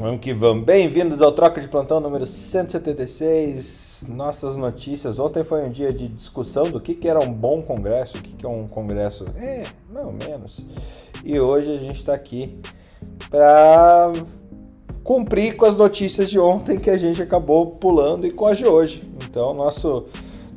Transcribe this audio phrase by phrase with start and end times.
[0.00, 0.64] Vamos que vamos.
[0.64, 4.06] Bem-vindos ao Troca de Plantão número 176.
[4.08, 5.18] Nossas notícias.
[5.18, 8.32] Ontem foi um dia de discussão do que, que era um bom congresso, o que,
[8.32, 9.26] que é um congresso.
[9.36, 10.64] É, mais ou menos.
[11.22, 12.58] E hoje a gente está aqui
[13.28, 14.10] para
[15.04, 18.66] cumprir com as notícias de ontem que a gente acabou pulando e com as de
[18.66, 19.02] hoje.
[19.22, 20.06] Então, nosso,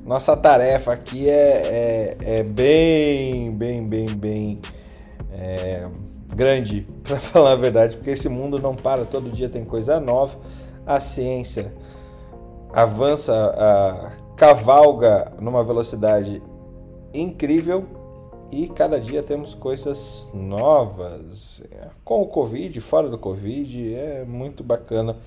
[0.05, 4.59] nossa tarefa aqui é, é, é bem, bem, bem, bem.
[5.37, 5.85] É,
[6.33, 10.37] grande, para falar a verdade, porque esse mundo não para, todo dia tem coisa nova.
[10.85, 11.73] A ciência
[12.73, 16.41] avança, a, cavalga numa velocidade
[17.13, 17.85] incrível
[18.51, 21.63] e cada dia temos coisas novas.
[22.03, 25.17] Com o Covid, fora do Covid, é muito bacana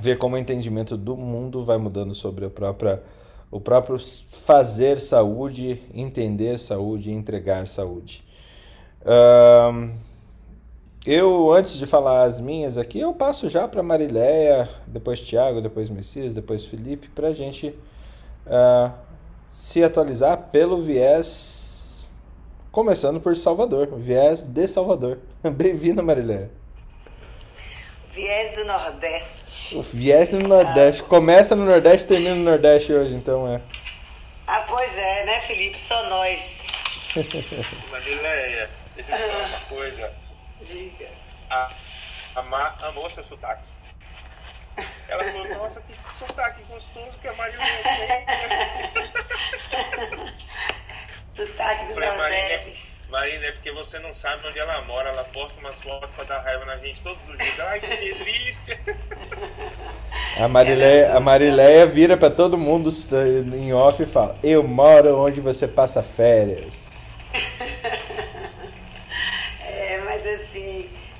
[0.00, 3.02] ver como o entendimento do mundo vai mudando sobre a própria,
[3.50, 8.24] o próprio fazer saúde, entender saúde, entregar saúde
[11.06, 15.90] eu, antes de falar as minhas aqui, eu passo já para Marileia, depois Tiago, depois
[15.90, 17.74] Messias, depois Felipe, para a gente
[18.46, 18.92] uh,
[19.48, 22.08] se atualizar pelo viés,
[22.70, 25.18] começando por Salvador, viés de Salvador.
[25.42, 26.50] Bem-vindo, Marileia.
[28.14, 29.76] Viés do Nordeste.
[29.76, 31.02] O viés do Nordeste.
[31.04, 31.08] Ah.
[31.08, 33.60] Começa no Nordeste e termina no Nordeste hoje, então é.
[34.46, 35.80] Ah, pois é, né, Felipe?
[35.80, 36.60] Só nós.
[37.90, 38.81] Marileia.
[38.94, 40.12] Deixa eu falar uma coisa.
[40.60, 41.08] Diga.
[41.50, 41.70] A,
[42.36, 43.64] a Má amou seu sotaque.
[45.08, 48.26] Ela falou, nossa, que sotaque gostoso que a Marina tem.
[51.36, 52.92] sotaque do Falei, Nordeste.
[53.10, 55.10] Marina, é porque você não sabe onde ela mora.
[55.10, 57.60] Ela posta umas fotos pra dar raiva na gente todos os dias.
[57.60, 58.80] Ai, que delícia!
[60.38, 62.90] A Marileia, a Marileia vira pra todo mundo
[63.54, 66.90] em off e fala: Eu moro onde você passa férias.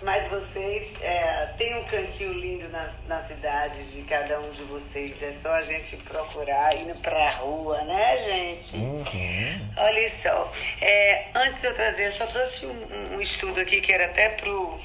[0.03, 5.23] Mas vocês é, têm um cantinho lindo na, na cidade de cada um de vocês.
[5.23, 8.77] É só a gente procurar indo pra rua, né, gente?
[8.77, 9.73] Uhum.
[9.77, 10.53] Olha só.
[10.81, 14.31] É, antes de eu trazer, eu só trouxe um, um estudo aqui que era até
[14.31, 14.81] pro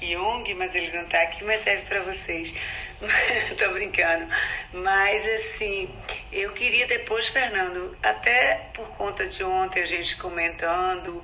[0.00, 2.54] Jung, mas ele não está aqui, mas serve para vocês.
[3.58, 4.28] Tô brincando.
[4.72, 5.88] Mas assim,
[6.32, 11.22] eu queria depois, Fernando, até por conta de ontem a gente comentando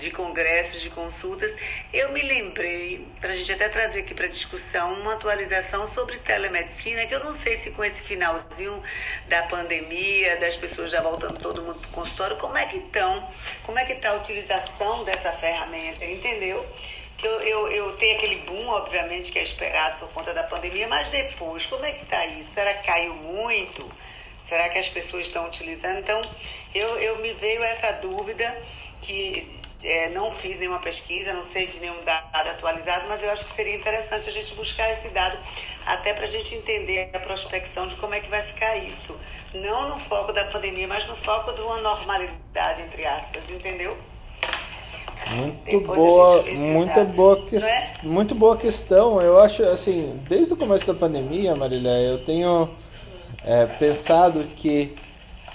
[0.00, 1.54] de congressos, de consultas,
[1.92, 7.06] eu me lembrei, para a gente até trazer aqui para discussão, uma atualização sobre telemedicina,
[7.06, 8.82] que eu não sei se com esse finalzinho
[9.28, 13.24] da pandemia, das pessoas já voltando todo mundo para o consultório, como é que estão,
[13.64, 16.66] como é que está a utilização dessa ferramenta, entendeu?
[17.20, 20.88] que eu, eu, eu tenho aquele boom, obviamente, que é esperado por conta da pandemia,
[20.88, 22.50] mas depois, como é que está isso?
[22.54, 23.86] Será que caiu muito?
[24.48, 25.98] Será que as pessoas estão utilizando?
[25.98, 26.22] Então,
[26.74, 28.60] eu, eu me veio essa dúvida
[29.02, 33.44] que é, não fiz nenhuma pesquisa, não sei de nenhum dado atualizado, mas eu acho
[33.46, 35.38] que seria interessante a gente buscar esse dado
[35.86, 39.18] até para a gente entender a prospecção de como é que vai ficar isso.
[39.54, 43.96] Não no foco da pandemia, mas no foco de uma normalidade, entre aspas, entendeu?
[45.28, 47.94] Muito Depois boa, muita boa, que, é?
[48.02, 49.20] muito boa questão.
[49.20, 52.70] Eu acho assim, desde o começo da pandemia, Marília, eu tenho
[53.44, 54.96] é, pensado que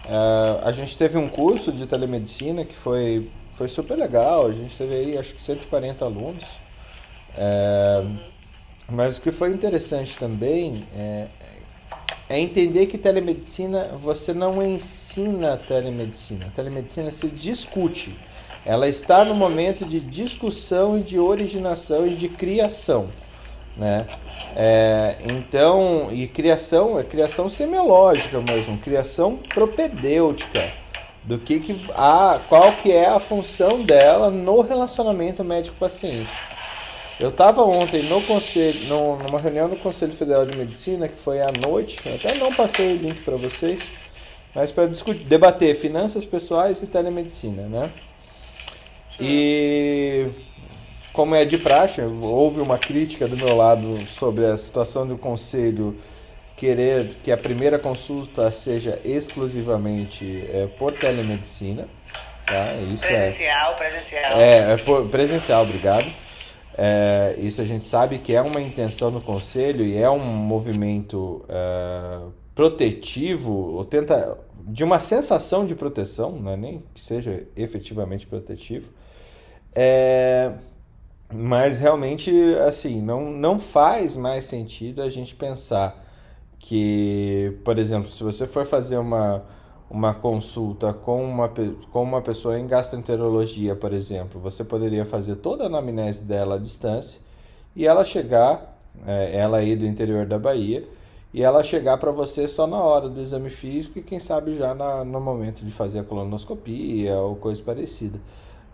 [0.06, 4.48] é, a gente teve um curso de telemedicina que foi, foi super legal.
[4.48, 6.44] A gente teve aí acho que 140 alunos.
[7.38, 8.06] É,
[8.90, 11.28] mas o que foi interessante também é,
[12.30, 16.46] é entender que telemedicina você não ensina telemedicina.
[16.48, 18.18] A telemedicina se discute.
[18.66, 23.10] Ela está no momento de discussão e de originação e de criação,
[23.78, 24.08] né?
[24.56, 30.72] É, então, e criação é criação semiológica mesmo, criação propedêutica
[31.26, 36.32] do que, que a, qual que é a função dela no relacionamento médico-paciente.
[37.20, 41.42] Eu estava ontem no conselho, no, numa reunião do Conselho Federal de Medicina, que foi
[41.42, 43.90] à noite, até não passei o link para vocês,
[44.54, 44.88] mas para
[45.28, 47.92] debater finanças pessoais e telemedicina, né?
[49.20, 50.28] E
[51.14, 55.98] como é de praxe, houve uma crítica do meu lado sobre a situação do conselho
[56.56, 61.88] querer que a primeira consulta seja exclusivamente é, por telemedicina.
[62.46, 62.76] Tá?
[62.76, 64.40] Isso presencial, é, presencial.
[64.40, 66.06] É, é por, presencial, obrigado.
[66.78, 71.46] É, isso a gente sabe que é uma intenção do conselho e é um movimento
[71.50, 72.22] é,
[72.54, 74.38] protetivo, ou tenta
[74.68, 78.92] de uma sensação de proteção, não é nem que seja efetivamente protetivo,
[79.74, 80.52] é,
[81.34, 82.32] mas realmente,
[82.68, 86.05] assim, não, não faz mais sentido a gente pensar
[86.66, 89.44] que, por exemplo, se você for fazer uma,
[89.88, 91.48] uma consulta com uma,
[91.92, 96.58] com uma pessoa em gastroenterologia, por exemplo, você poderia fazer toda a anamnese dela à
[96.58, 97.22] distância
[97.76, 100.84] e ela chegar, é, ela aí do interior da Bahia,
[101.32, 104.74] e ela chegar para você só na hora do exame físico e quem sabe já
[104.74, 108.20] na, no momento de fazer a colonoscopia ou coisa parecida,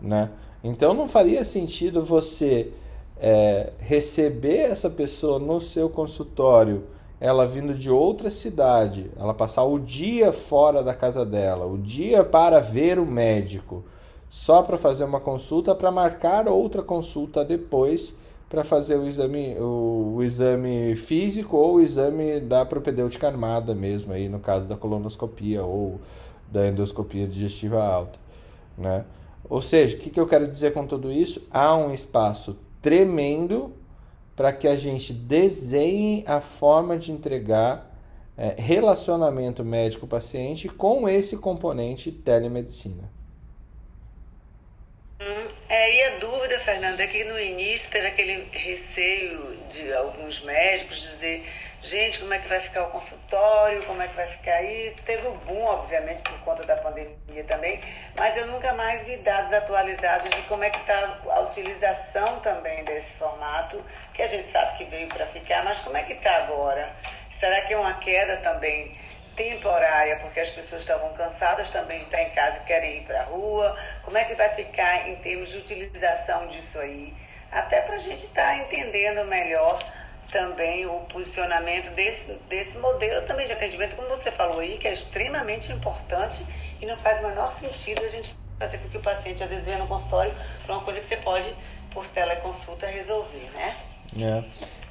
[0.00, 0.30] né?
[0.64, 2.72] Então não faria sentido você
[3.20, 6.84] é, receber essa pessoa no seu consultório,
[7.22, 12.24] ela vindo de outra cidade, ela passar o dia fora da casa dela, o dia
[12.24, 13.84] para ver o médico,
[14.28, 18.12] só para fazer uma consulta, para marcar outra consulta depois
[18.50, 24.12] para fazer o exame, o, o, exame físico ou o exame da propedêutica armada mesmo,
[24.12, 26.00] aí no caso da colonoscopia ou
[26.50, 28.18] da endoscopia digestiva alta.
[28.76, 29.04] Né?
[29.48, 31.40] Ou seja, o que, que eu quero dizer com tudo isso?
[31.52, 33.72] Há um espaço tremendo
[34.34, 37.90] para que a gente desenhe a forma de entregar
[38.36, 43.10] é, relacionamento médico-paciente com esse componente telemedicina.
[45.68, 51.00] É, e a dúvida, Fernanda, é que no início teve aquele receio de alguns médicos
[51.00, 51.48] dizer,
[51.82, 55.00] gente, como é que vai ficar o consultório, como é que vai ficar isso.
[55.02, 57.80] Teve o boom, obviamente, por conta da pandemia também,
[58.14, 62.84] mas eu nunca mais vi dados atualizados de como é que está a utilização também
[62.84, 63.82] desse formato,
[64.14, 66.94] que a gente sabe que veio para ficar, mas como é que está agora?
[67.40, 68.92] Será que é uma queda também
[69.36, 73.20] temporária, porque as pessoas estavam cansadas também de estar em casa e querem ir para
[73.20, 73.78] a rua?
[74.02, 77.14] Como é que vai ficar em termos de utilização disso aí?
[77.50, 79.82] Até para a gente estar tá entendendo melhor
[80.30, 84.92] também o posicionamento desse, desse modelo também de atendimento, como você falou aí, que é
[84.92, 86.44] extremamente importante
[86.80, 89.64] e não faz o menor sentido a gente fazer com que o paciente às vezes
[89.64, 91.54] venha no consultório para uma coisa que você pode,
[91.92, 93.76] por teleconsulta, resolver, né?
[94.18, 94.42] É.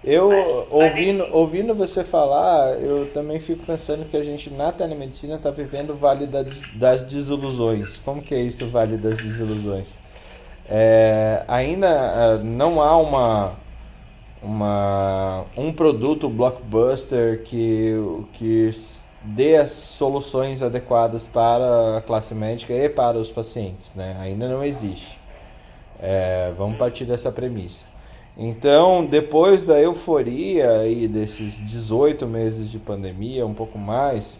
[0.03, 1.33] Eu, mas, ouvindo, mas...
[1.33, 5.95] ouvindo você falar, eu também fico pensando que a gente na telemedicina está vivendo o
[5.95, 7.99] vale das, das desilusões.
[7.99, 9.99] Como que é isso, o vale das desilusões?
[10.67, 13.53] É, ainda é, não há uma,
[14.41, 17.93] uma, um produto blockbuster que,
[18.33, 18.71] que
[19.23, 23.93] dê as soluções adequadas para a classe médica e para os pacientes.
[23.93, 24.17] Né?
[24.19, 25.19] Ainda não existe.
[25.99, 27.90] É, vamos partir dessa premissa.
[28.37, 34.39] Então, depois da euforia e desses 18 meses de pandemia, um pouco mais,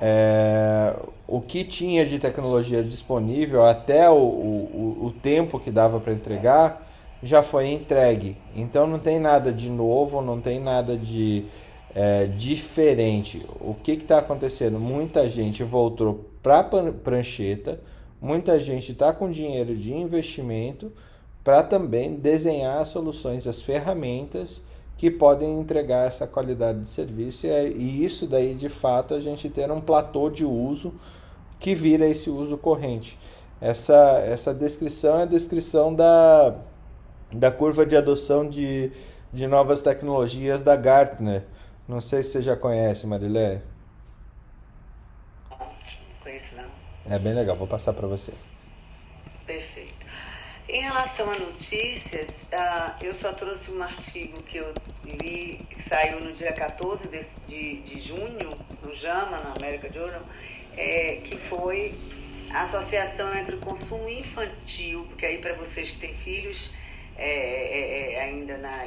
[0.00, 0.96] é,
[1.28, 6.88] o que tinha de tecnologia disponível até o, o, o tempo que dava para entregar
[7.22, 8.36] já foi entregue.
[8.56, 11.44] Então não tem nada de novo, não tem nada de
[11.94, 13.46] é, diferente.
[13.60, 14.80] O que está acontecendo?
[14.80, 17.80] Muita gente voltou para a prancheta,
[18.20, 20.90] muita gente está com dinheiro de investimento
[21.44, 24.62] para também desenhar as soluções, as ferramentas
[24.96, 29.48] que podem entregar essa qualidade de serviço é, e isso daí de fato a gente
[29.48, 30.94] ter um platô de uso
[31.58, 33.18] que vira esse uso corrente.
[33.60, 36.54] Essa, essa descrição é a descrição da,
[37.32, 38.92] da curva de adoção de,
[39.32, 41.44] de novas tecnologias da Gartner.
[41.88, 43.62] Não sei se você já conhece, Marilé.
[45.50, 45.58] Não
[46.22, 46.70] conheço não.
[47.12, 48.32] É bem legal, vou passar para você.
[50.72, 54.72] Em relação a notícias, uh, eu só trouxe um artigo que eu
[55.04, 58.38] li, que saiu no dia 14 de, de, de junho,
[58.82, 60.22] no JAMA, na América Journal,
[60.74, 61.94] é, que foi
[62.50, 66.72] a associação entre o consumo infantil, porque aí para vocês que têm filhos
[67.18, 68.86] é, é, é, ainda na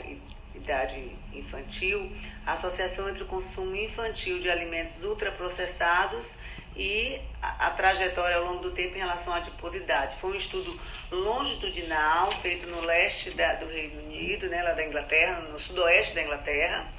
[0.56, 2.12] idade infantil,
[2.48, 6.36] a associação entre o consumo infantil de alimentos ultraprocessados
[6.75, 10.15] e a, a, trajetória ao longo do tempo em relação à adiposidade.
[10.17, 10.79] Foi um estudo
[11.12, 16.24] longitudinal feito no leste da, do Reino Unido, né, lá da Inglaterra, no sudoeste da
[16.24, 16.91] Inglaterra,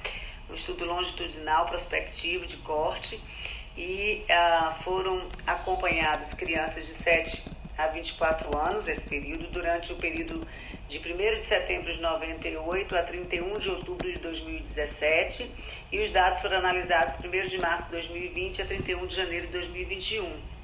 [0.49, 3.19] um estudo longitudinal prospectivo de corte.
[3.77, 7.43] E ah, foram acompanhadas crianças de 7
[7.77, 10.41] a 24 anos nesse período, durante o período
[10.89, 15.51] de 1 de setembro de 98 a 31 de outubro de 2017
[15.91, 19.53] e os dados foram analisados 1 de março de 2020 a 31 de janeiro de
[19.53, 20.57] 2021.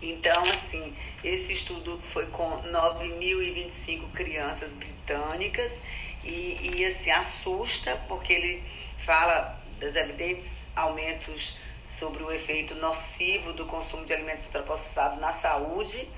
[0.00, 0.94] Então, assim,
[1.24, 5.72] esse estudo foi com 9.025 crianças britânicas
[6.22, 8.62] e, e, assim, assusta porque ele
[9.04, 11.56] fala dos evidentes aumentos
[11.98, 16.08] sobre o efeito nocivo do consumo de alimentos ultraprocessados na saúde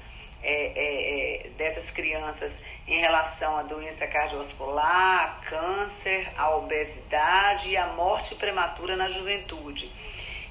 [0.42, 2.52] é, é, é, dessas crianças
[2.86, 9.90] em relação à doença cardiovascular, câncer, à obesidade e à morte prematura na juventude.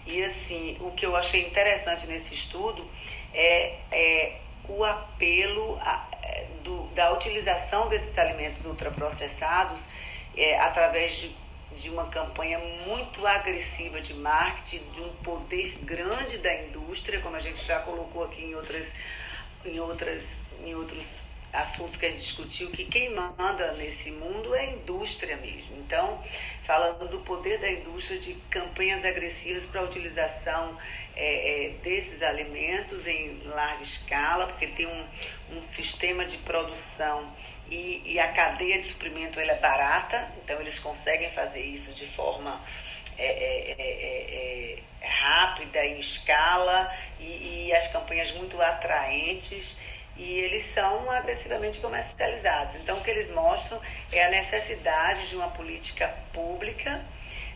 [0.05, 2.87] E assim, o que eu achei interessante nesse estudo
[3.33, 9.79] é, é o apelo a, é, do, da utilização desses alimentos ultraprocessados
[10.37, 11.35] é, através de,
[11.73, 17.39] de uma campanha muito agressiva de marketing, de um poder grande da indústria, como a
[17.39, 18.91] gente já colocou aqui em outras
[19.65, 20.23] em, outras,
[20.63, 21.19] em outros
[21.51, 25.77] assuntos que a gente discutiu, que quem manda nesse mundo é a indústria mesmo.
[25.77, 26.23] Então,
[26.63, 30.77] falando do poder da indústria de campanhas agressivas para a utilização
[31.15, 37.23] é, é, desses alimentos em larga escala, porque ele tem um, um sistema de produção
[37.69, 42.63] e, e, a cadeia de suprimento é barata, então eles conseguem fazer isso de forma
[43.19, 49.77] é, é, é, é rápida, em escala, e, e as campanhas muito atraentes
[50.19, 52.75] e eles são agressivamente comercializados.
[52.75, 57.01] Então, o que eles mostram é a necessidade de uma política pública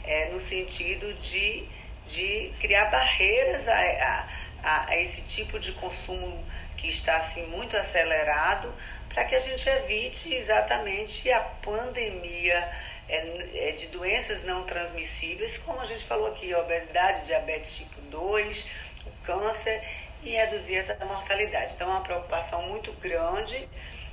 [0.05, 1.67] é, no sentido de,
[2.07, 4.27] de criar barreiras a,
[4.63, 6.41] a, a, esse tipo de consumo
[6.77, 8.73] que está assim muito acelerado
[9.09, 12.71] para que a gente evite exatamente a pandemia
[13.07, 18.69] é, é, de doenças não transmissíveis, como a gente falou aqui, obesidade, diabetes tipo 2,
[19.05, 19.83] o câncer
[20.23, 21.73] e reduzir essa mortalidade.
[21.73, 23.67] Então, é uma preocupação muito grande.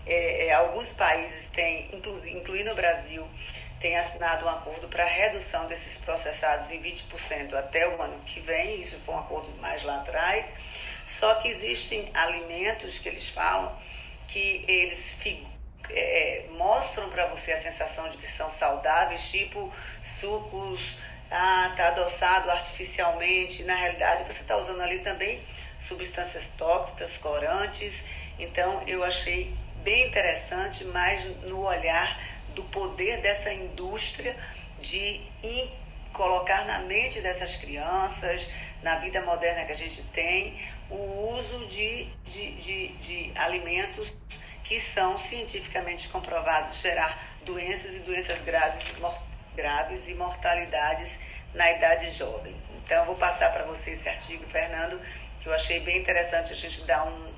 [0.07, 3.27] É, é, alguns países têm, inclu, incluindo o Brasil,
[3.81, 8.81] têm assinado um acordo para redução desses processados em 20% até o ano que vem.
[8.81, 10.47] Isso foi um acordo mais lá atrás.
[11.19, 13.77] Só que existem alimentos que eles falam
[14.29, 15.15] que eles
[15.95, 19.73] é, mostram para você a sensação de que são saudáveis, tipo
[20.21, 20.81] sucos,
[21.31, 23.63] ah, tá adoçado artificialmente.
[23.65, 25.43] Na realidade, você está usando ali também
[25.81, 27.95] substâncias tóxicas, corantes.
[28.39, 32.21] Então, eu achei bem interessante, mas no olhar
[32.55, 34.37] do poder dessa indústria
[34.81, 35.21] de
[36.13, 38.49] colocar na mente dessas crianças,
[38.83, 44.13] na vida moderna que a gente tem, o uso de, de, de, de alimentos
[44.71, 48.85] que são cientificamente comprovados gerar doenças e doenças graves,
[49.57, 51.11] graves e mortalidades
[51.53, 52.55] na idade jovem.
[52.77, 55.01] Então, eu vou passar para você esse artigo, Fernando,
[55.41, 57.33] que eu achei bem interessante a gente dar um,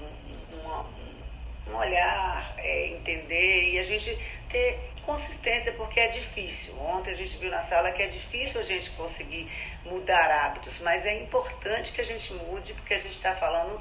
[0.00, 0.06] um,
[0.54, 4.18] um, um olhar, é, entender e a gente
[4.48, 6.80] ter consistência, porque é difícil.
[6.80, 9.50] Ontem a gente viu na sala que é difícil a gente conseguir
[9.84, 13.78] mudar hábitos, mas é importante que a gente mude, porque a gente está falando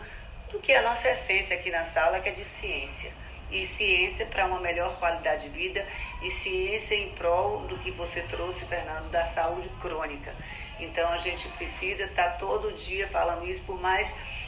[0.60, 3.12] que é a nossa essência aqui na sala, que é de ciência.
[3.52, 5.86] E ciência para uma melhor qualidade de vida
[6.22, 10.34] e ciência em prol do que você trouxe, Fernando, da saúde crônica.
[10.80, 14.08] Então a gente precisa estar todo dia falando isso, por mais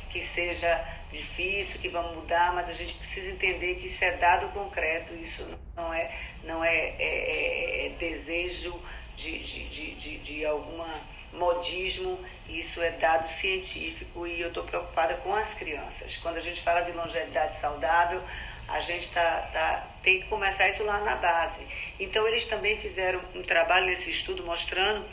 [0.10, 4.50] que seja difícil, que vamos mudar, mas a gente precisa entender que isso é dado
[4.50, 5.46] concreto, isso
[5.76, 6.12] não é,
[6.44, 8.80] não é, é, é, é desejo
[9.16, 10.90] de, de, de, de, de alguma
[11.34, 12.19] modismo,
[12.50, 16.17] isso é dado científico e eu estou preocupada com as crianças.
[16.17, 18.22] Quando a gente fala de longevidade saudável,
[18.67, 21.65] a gente tá, tá, tem que começar isso lá na base.
[22.00, 25.05] Então, eles também fizeram um trabalho nesse estudo mostrando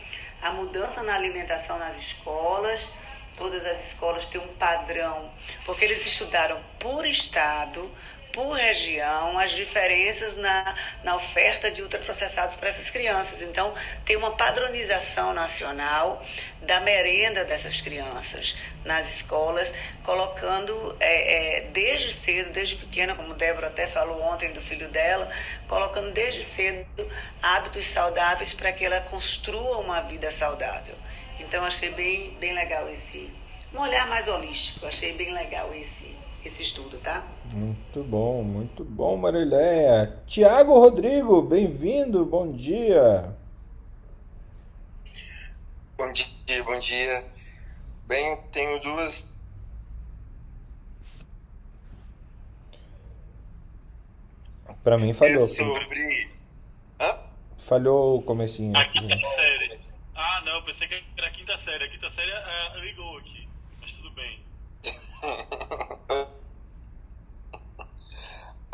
[0.43, 2.91] a mudança na alimentação nas escolas.
[3.37, 5.33] Todas as escolas têm um padrão,
[5.65, 7.91] porque eles estudaram por estado,
[8.35, 10.75] por região, as diferenças na,
[11.05, 13.41] na oferta de ultraprocessados para essas crianças.
[13.41, 13.73] Então,
[14.05, 16.21] tem uma padronização nacional
[16.61, 19.73] da merenda dessas crianças nas escolas,
[20.03, 25.31] colocando é, é, desde cedo, desde pequena, como Débora até falou ontem do filho dela,
[25.69, 27.09] colocando desde cedo
[27.41, 30.97] hábitos saudáveis para que ela construa uma vida saudável.
[31.39, 33.31] Então, achei bem, bem legal esse.
[33.73, 37.27] Um olhar mais holístico, achei bem legal esse esse estudo, tá?
[37.53, 40.23] Muito bom, muito bom, Mariléia.
[40.27, 43.35] Tiago Rodrigo, bem-vindo, bom dia.
[45.97, 47.25] Bom dia, bom dia.
[48.07, 49.33] Bem, tenho duas.
[54.83, 55.45] Para mim falhou.
[55.45, 56.31] É sobre.
[57.01, 57.19] Hã?
[57.57, 58.77] Falhou o comecinho.
[58.77, 59.81] A quinta série.
[60.15, 61.85] Ah, não, pensei que era a quinta série.
[61.85, 63.49] A quinta série é, ligou aqui,
[63.81, 64.41] mas tudo bem.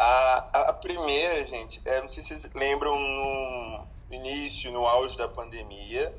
[0.03, 5.29] a, a primeira, gente, é, não sei se vocês lembram no início, no auge da
[5.29, 6.15] pandemia,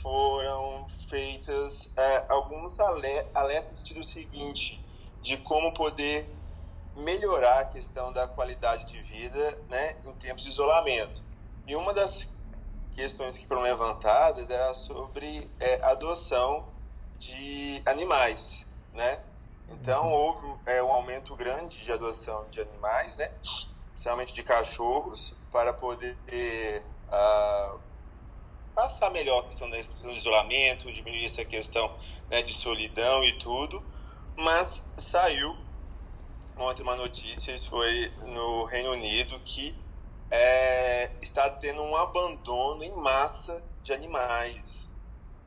[0.00, 4.80] foram feitas é, alguns alertas sentido seguinte,
[5.20, 6.30] de como poder
[6.94, 11.20] melhorar a questão da qualidade de vida né, em tempos de isolamento.
[11.66, 12.28] E uma das
[12.94, 16.68] questões que foram levantadas era sobre é, adoção
[17.18, 19.24] de animais, né?
[19.70, 23.30] Então houve é, um aumento grande de adoção de animais, né?
[23.92, 26.16] principalmente de cachorros, para poder
[27.08, 27.80] uh,
[28.74, 31.92] passar melhor a questão do isolamento, diminuir essa questão
[32.30, 33.82] né, de solidão e tudo.
[34.36, 35.56] Mas saiu
[36.56, 39.74] ontem uma notícia, isso foi no Reino Unido, que
[40.30, 44.92] é, está tendo um abandono em massa de animais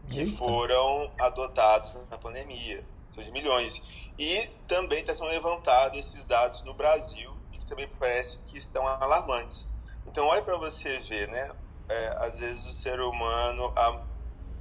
[0.09, 0.37] que Eita.
[0.37, 2.83] foram adotados na pandemia.
[3.13, 3.81] São de milhões.
[4.17, 9.67] E também está sendo levantado esses dados no Brasil, que também parece que estão alarmantes.
[10.05, 11.51] Então, olha para você ver, né?
[11.89, 14.05] É, às vezes o ser humano, a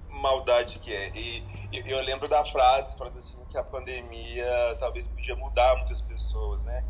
[0.09, 1.11] maldade que é.
[1.17, 6.01] E, e eu lembro da frase, falando assim, que a pandemia talvez podia mudar muitas
[6.03, 6.85] pessoas, né?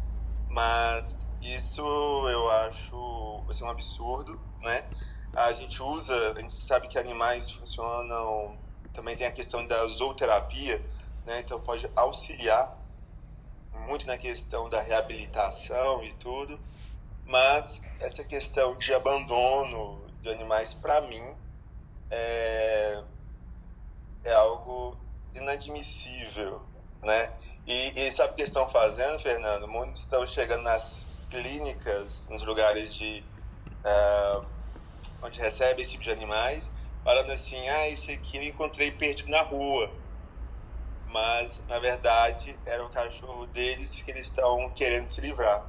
[0.49, 1.83] Mas isso
[2.29, 4.85] eu acho assim, um absurdo, né?
[5.35, 8.59] A gente usa, a gente sabe que animais funcionam,
[8.93, 10.85] também tem a questão da zooterapia,
[11.31, 11.41] né?
[11.41, 12.77] Então pode auxiliar
[13.87, 16.59] muito na questão da reabilitação e tudo,
[17.25, 21.37] mas essa questão de abandono de animais, para mim,
[22.11, 23.05] é,
[24.25, 24.99] é algo
[25.33, 26.69] inadmissível,
[27.01, 27.33] né?
[27.65, 29.69] E, e sabe o que estão fazendo, Fernando?
[29.69, 33.25] Muitos estão chegando nas clínicas, nos lugares de
[33.85, 34.45] uh,
[35.23, 36.69] onde recebe esse tipo de animais,
[37.05, 40.10] falando assim, ah, esse aqui eu encontrei perdido na rua.
[41.13, 45.61] Mas, na verdade, era o cachorro deles que eles estão querendo se livrar.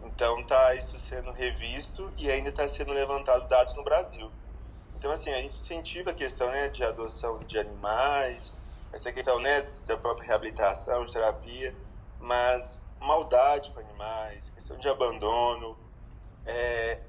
[0.00, 4.32] Então, tá isso sendo revisto e ainda está sendo levantado dados no Brasil.
[4.94, 8.54] Então, assim, a gente incentiva a questão né, de adoção de animais,
[8.92, 11.76] essa questão né, da própria reabilitação, de terapia,
[12.20, 15.76] mas maldade para animais, questão de abandono,
[16.44, 17.02] é,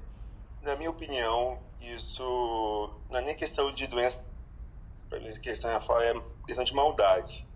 [0.62, 4.18] na minha opinião, isso não é nem questão de doença,
[5.08, 5.80] para questão é
[6.44, 7.47] questão de maldade.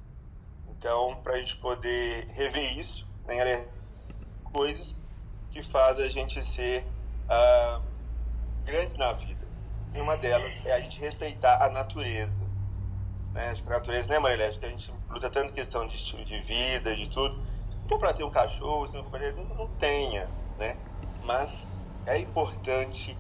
[0.83, 3.69] Então, para a gente poder rever isso, né,
[4.43, 4.97] coisas
[5.53, 6.85] que fazem a gente ser
[7.31, 7.81] uh,
[8.65, 9.47] grandes na vida.
[9.95, 12.45] E uma delas é a gente respeitar a natureza.
[13.33, 13.51] Né?
[13.51, 14.49] Acho que a natureza, né, Marília?
[14.49, 17.41] Acho que a gente luta tanto questão de estilo de vida, de tudo.
[17.71, 20.77] Se for para ter um cachorro, se não for para ter, não tenha, né?
[21.23, 21.65] Mas
[22.07, 23.17] é importante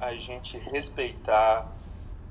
[0.00, 1.72] a gente respeitar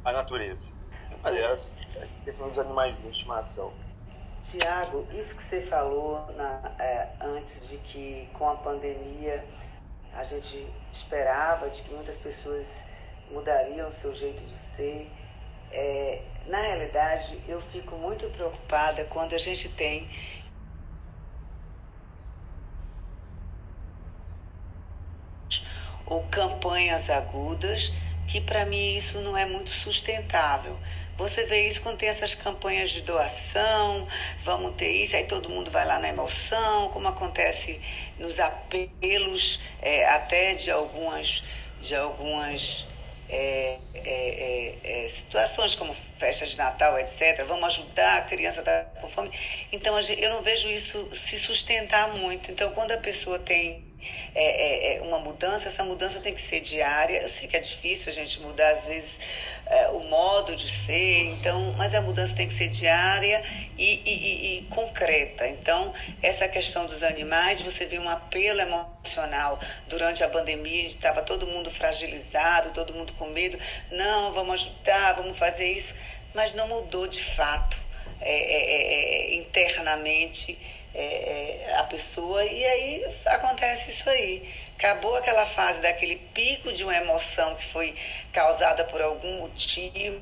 [0.03, 0.73] a natureza.
[1.21, 3.71] Uma delas é a questão dos animais de estimação.
[4.43, 9.43] Tiago, isso que você falou na, é, antes de que com a pandemia
[10.13, 12.67] a gente esperava de que muitas pessoas
[13.31, 15.09] mudariam o seu jeito de ser.
[15.71, 20.09] É, na realidade, eu fico muito preocupada quando a gente tem
[26.05, 27.93] ou campanhas agudas,
[28.27, 30.77] que para mim isso não é muito sustentável.
[31.17, 34.07] Você vê isso quando tem essas campanhas de doação,
[34.43, 37.79] vamos ter isso, aí todo mundo vai lá na emoção, como acontece
[38.17, 41.43] nos apelos é, até de algumas,
[41.81, 42.87] de algumas
[43.29, 47.43] é, é, é, é situações como festa de Natal, etc.
[47.47, 49.31] Vamos ajudar a criança a estar com fome.
[49.71, 52.51] Então eu não vejo isso se sustentar muito.
[52.51, 53.83] Então quando a pessoa tem
[54.35, 57.21] é, é, é, uma mudança, essa mudança tem que ser diária.
[57.21, 59.11] Eu sei que é difícil a gente mudar, às vezes,
[59.65, 63.43] é, o modo de ser, então, mas a mudança tem que ser diária
[63.77, 65.47] e, e, e, concreta.
[65.47, 71.47] Então, essa questão dos animais, você vê um apelo emocional durante a pandemia, estava todo
[71.47, 73.57] mundo fragilizado, todo mundo com medo.
[73.91, 75.95] Não, vamos ajudar, vamos fazer isso,
[76.33, 77.77] mas não mudou de fato
[78.21, 80.57] é, é, é internamente
[80.93, 84.47] é, é, a pessoa e aí acontece isso aí.
[84.83, 87.97] Acabou aquela fase daquele pico de uma emoção que foi
[88.33, 90.21] causada por algum motivo.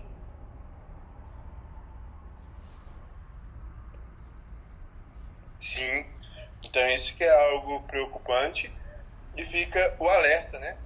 [5.59, 6.05] Sim,
[6.63, 8.71] então isso que é algo preocupante
[9.35, 10.77] e fica o alerta, né?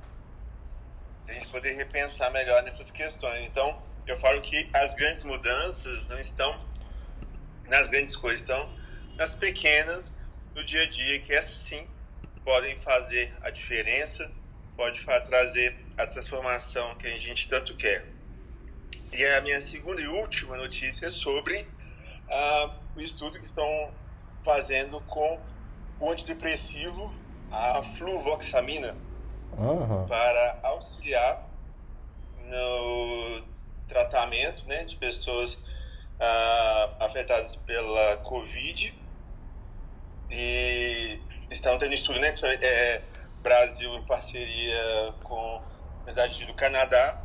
[1.28, 3.44] A gente poder repensar melhor nessas questões.
[3.44, 6.66] Então, eu falo que as grandes mudanças não estão
[7.68, 8.74] nas grandes coisas, estão
[9.18, 10.14] nas pequenas
[10.54, 11.86] do dia a dia, que essas sim
[12.46, 14.32] podem fazer a diferença,
[14.78, 18.06] pode trazer a transformação que a gente tanto quer.
[19.12, 21.68] E a minha segunda e última notícia é sobre
[22.30, 23.92] ah, o estudo que estão
[24.44, 25.40] fazendo com
[26.00, 27.14] o antidepressivo,
[27.52, 28.96] a fluvoxamina,
[29.58, 30.06] uhum.
[30.08, 31.48] para auxiliar
[32.46, 33.44] no
[33.88, 35.58] tratamento né, de pessoas
[36.20, 38.94] ah, afetadas pela Covid
[40.30, 42.36] e estão tendo estudo, né?
[42.62, 43.02] É,
[43.42, 45.62] Brasil em parceria com a
[45.98, 47.24] Universidade do Canadá,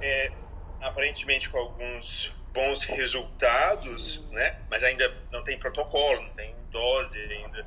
[0.00, 0.32] é,
[0.80, 4.60] aparentemente com alguns bons resultados, né?
[4.68, 7.66] Mas ainda não tem protocolo, não tem dose ainda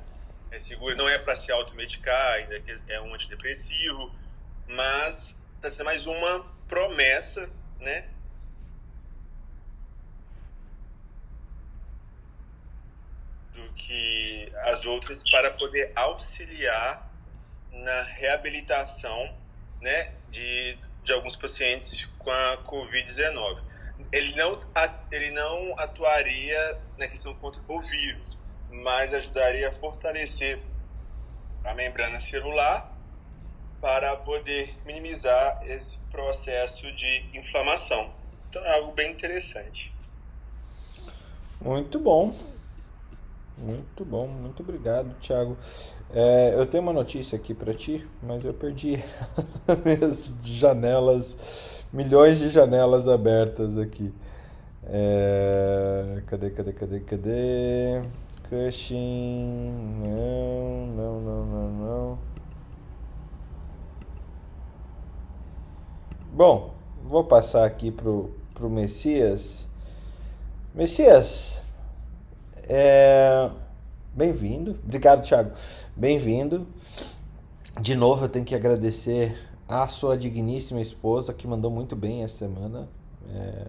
[0.54, 4.14] é seguro, não é para se automedicar, ainda é um antidepressivo,
[4.68, 8.08] mas está sendo mais uma promessa, né?
[13.76, 17.10] Que as outras para poder auxiliar
[17.72, 19.34] na reabilitação
[19.82, 23.62] né, de, de alguns pacientes com a Covid-19.
[24.12, 24.62] Ele não,
[25.12, 28.38] ele não atuaria na questão contra o vírus,
[28.70, 30.60] mas ajudaria a fortalecer
[31.64, 32.92] a membrana celular
[33.82, 38.14] para poder minimizar esse processo de inflamação.
[38.50, 39.94] Então é algo bem interessante.
[41.60, 42.34] Muito bom.
[43.64, 45.56] Muito bom, muito obrigado, Thiago.
[46.14, 49.02] É, eu tenho uma notícia aqui para ti, mas eu perdi
[49.86, 51.38] minhas janelas,
[51.94, 54.14] milhões de janelas abertas aqui.
[54.86, 58.02] É, cadê, cadê, cadê, cadê?
[58.50, 59.72] Cushing.
[60.02, 62.20] Não, não, não, não, não.
[66.34, 69.66] Bom, vou passar aqui pro, pro Messias.
[70.76, 71.63] Messias,
[72.68, 73.50] é,
[74.14, 74.78] bem-vindo.
[74.84, 75.52] Obrigado, Thiago.
[75.96, 76.68] Bem-vindo.
[77.82, 82.38] De novo, eu tenho que agradecer a sua digníssima esposa que mandou muito bem essa
[82.38, 82.88] semana.
[83.34, 83.66] É,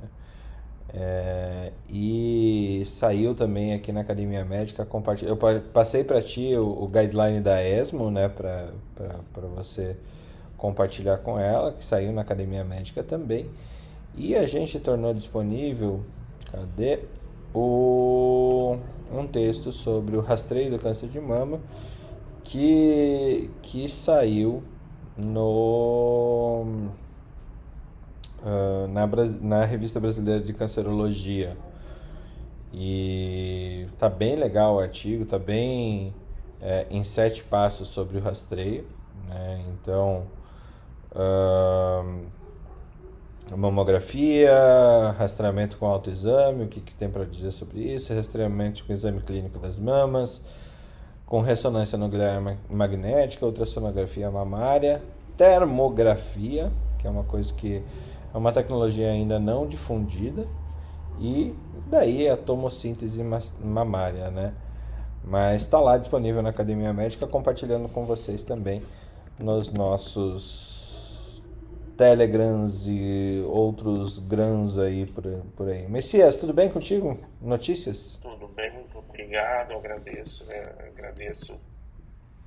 [0.97, 4.87] é, e saiu também aqui na Academia Médica.
[5.23, 5.37] Eu
[5.73, 8.71] passei para ti o, o, guideline da ESMO, né, para
[9.57, 9.97] você
[10.57, 13.51] compartilhar com ela, que saiu na Academia Médica também.
[14.17, 16.05] E a gente tornou disponível,
[16.53, 17.01] cadê?
[17.55, 18.77] O,
[19.13, 21.61] um texto sobre o rastreio do câncer de mama
[22.43, 24.63] que, que saiu
[25.17, 26.67] no
[28.43, 29.07] uh, na,
[29.41, 31.57] na revista brasileira de cancerologia
[32.73, 36.13] e tá bem legal o artigo tá bem
[36.61, 38.85] é, em sete passos sobre o rastreio
[39.29, 39.65] né?
[39.69, 40.27] então
[41.13, 42.27] uh,
[43.51, 44.55] mamografia,
[45.19, 49.59] rastreamento com autoexame, o que, que tem para dizer sobre isso, rastreamento com exame clínico
[49.59, 50.41] das mamas,
[51.27, 55.03] com ressonância nuclear magnética, ultrassonografia mamária,
[55.37, 57.83] termografia, que é uma coisa que
[58.33, 60.47] é uma tecnologia ainda não difundida,
[61.21, 61.55] e
[61.87, 63.23] daí a tomossíntese
[63.63, 64.53] mamária, né?
[65.23, 68.83] Mas está lá disponível na Academia Médica, compartilhando com vocês também
[69.39, 70.84] nos nossos
[71.97, 75.25] Telegrams e outros grãos aí por,
[75.57, 75.87] por aí.
[75.89, 77.19] Messias, tudo bem contigo?
[77.41, 78.19] Notícias?
[78.23, 80.73] Tudo bem, muito obrigado, agradeço, né?
[80.89, 81.55] agradeço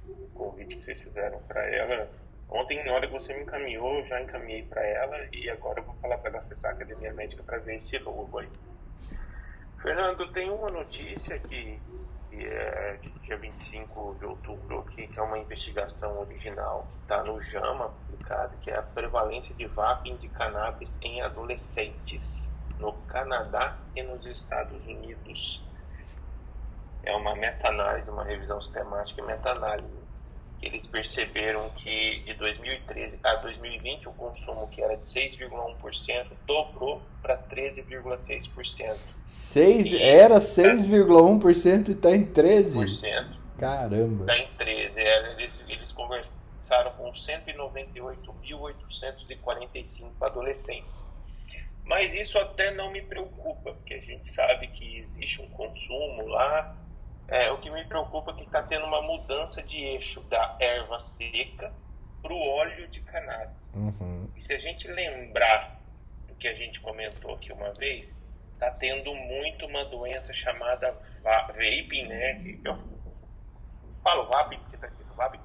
[0.07, 2.09] o convite que vocês fizeram para ela.
[2.49, 5.83] Ontem, na hora que você me encaminhou, eu já encaminhei para ela e agora eu
[5.83, 8.47] vou falar para ela acessar a Academia Médica para ver esse logo aí.
[9.81, 11.79] Fernando, tem uma notícia que,
[12.37, 17.41] que é de dia 25 de outubro, que, é uma investigação original, que está no
[17.41, 24.03] JAMA, publicado, que é a prevalência de vaping de cannabis em adolescentes no Canadá e
[24.03, 25.63] nos Estados Unidos.
[27.03, 30.06] É uma meta-análise, uma revisão sistemática e meta-análise
[30.61, 37.37] eles perceberam que de 2013 a 2020 o consumo que era de 6,1% dobrou para
[37.37, 38.97] 13,6%.
[39.25, 43.37] 6 era 6,1% e está em 13%.
[43.59, 44.31] Caramba.
[44.31, 44.99] Está em 13.
[44.99, 51.05] É, eles, eles conversaram com 198.845 adolescentes.
[51.85, 56.75] Mas isso até não me preocupa, porque a gente sabe que existe um consumo lá
[57.27, 61.01] é, o que me preocupa é que está tendo uma mudança de eixo da erva
[61.01, 61.73] seca
[62.21, 63.55] para o óleo de cannabis.
[63.73, 64.29] Uhum.
[64.35, 65.79] E se a gente lembrar
[66.27, 68.15] do que a gente comentou aqui uma vez,
[68.53, 72.41] está tendo muito uma doença chamada vaping, né?
[72.63, 72.77] Eu
[74.01, 75.39] falo vaping porque está escrito vaping,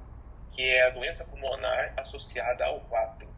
[0.53, 3.29] que é a doença pulmonar associada ao vaping,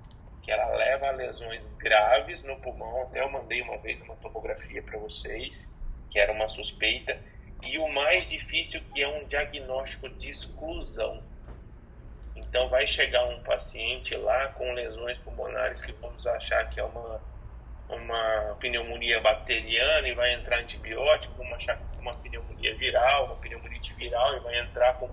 [0.43, 3.03] que ela leva a lesões graves no pulmão.
[3.03, 5.75] Até eu mandei uma vez uma tomografia para vocês,
[6.11, 7.19] que era uma suspeita
[7.65, 11.23] e o mais difícil que é um diagnóstico de exclusão.
[12.37, 17.21] Então vai chegar um paciente lá com lesões pulmonares que vamos achar que é uma,
[17.89, 21.57] uma pneumonia bacteriana e vai entrar antibiótico, uma,
[21.99, 25.11] uma pneumonia viral, uma pneumonia viral e vai entrar com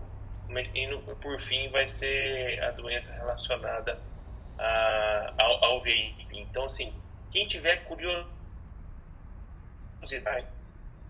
[0.54, 3.98] e por fim vai ser a doença relacionada
[4.58, 6.40] a, ao, ao veículo.
[6.40, 6.94] Então assim,
[7.32, 8.28] quem tiver curiosidade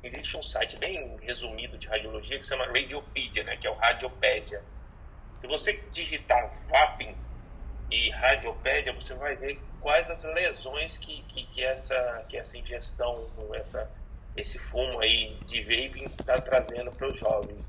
[0.03, 3.75] existe um site bem resumido de radiologia que se chama Radiopedia, né, que é o
[3.75, 4.63] Radiopédia.
[5.39, 7.15] Se você digitar VAPIN
[7.89, 13.27] e Radiopédia, você vai ver quais as lesões que, que, que essa, que essa ingestão,
[13.53, 13.91] essa,
[14.35, 17.65] esse fumo aí de vaping está trazendo para os jovens.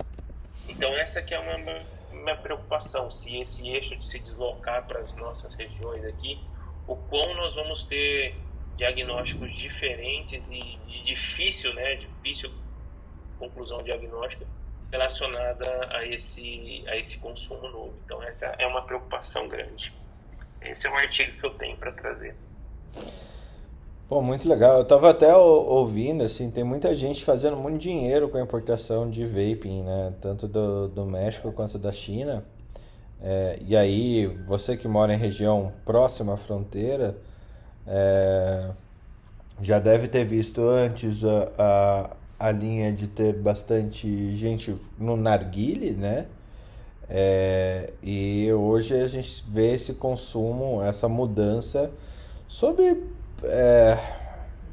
[0.68, 5.14] Então essa que é uma minha preocupação, se esse eixo de se deslocar para as
[5.16, 6.38] nossas regiões aqui,
[6.86, 8.36] o quão nós vamos ter
[8.76, 12.50] diagnósticos diferentes e de difícil, né, difícil
[13.38, 14.46] conclusão diagnóstica
[14.90, 17.94] relacionada a esse, a esse consumo novo.
[18.04, 19.92] Então, essa é uma preocupação grande.
[20.60, 22.36] Esse é um artigo que eu tenho para trazer.
[24.08, 24.78] Pô, muito legal.
[24.78, 29.24] Eu tava até ouvindo, assim, tem muita gente fazendo muito dinheiro com a importação de
[29.24, 30.12] vaping, né?
[30.20, 32.44] Tanto do, do México quanto da China.
[33.22, 37.16] É, e aí, você que mora em região próxima à fronteira,
[37.86, 38.70] é,
[39.60, 45.92] já deve ter visto antes a, a, a linha de ter bastante gente no narguile,
[45.92, 46.26] né?
[47.08, 51.90] É, e hoje a gente vê esse consumo, essa mudança
[52.48, 53.02] sob
[53.44, 53.98] é,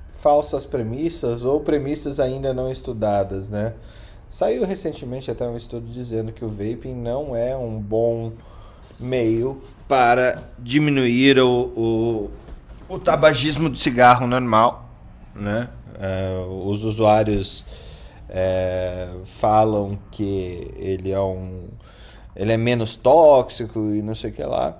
[0.08, 3.74] falsas premissas ou premissas ainda não estudadas, né?
[4.30, 8.32] Saiu recentemente até um estudo dizendo que o vaping não é um bom
[9.00, 12.32] meio para diminuir o, o,
[12.90, 14.90] o tabagismo do cigarro normal,
[15.36, 15.70] né?
[16.00, 17.64] É, os usuários
[18.28, 21.68] é, falam que ele é um
[22.36, 24.78] ele é menos tóxico e não sei o que lá.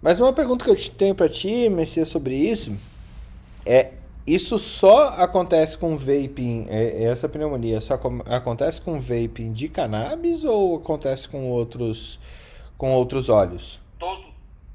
[0.00, 2.76] Mas uma pergunta que eu tenho para ti, Messias, sobre isso
[3.64, 3.92] é
[4.24, 10.76] isso só acontece com vaping, é essa pneumonia só acontece com vaping de cannabis ou
[10.76, 12.20] acontece com outros
[12.78, 13.80] com outros óleos?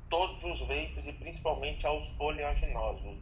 [0.10, 3.18] Todo, todos os vapes e principalmente aos oleaginosos.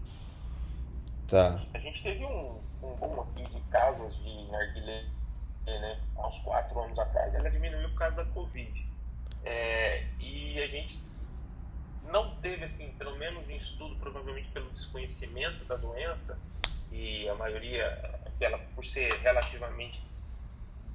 [1.28, 1.60] Tá.
[1.74, 5.06] A gente teve um, um boom aqui de casas de narguilé,
[5.66, 7.34] né, há uns quatro anos atrás.
[7.34, 8.86] Ela diminuiu por causa da Covid.
[9.44, 11.00] É, e a gente
[12.12, 16.40] não teve, assim, pelo menos em estudo, provavelmente pelo desconhecimento da doença,
[16.92, 20.02] e a maioria, dela por ser relativamente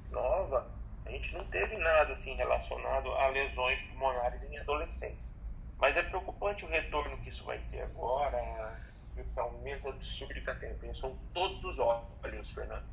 [0.09, 0.67] nova,
[1.05, 5.35] a gente não teve nada assim relacionado a lesões pulmonares em adolescentes.
[5.81, 8.79] Mas é preocupante o retorno que isso vai ter agora,
[9.17, 10.95] esse aumento do subdicatempo.
[10.95, 12.83] São todos os óleos, Fernando.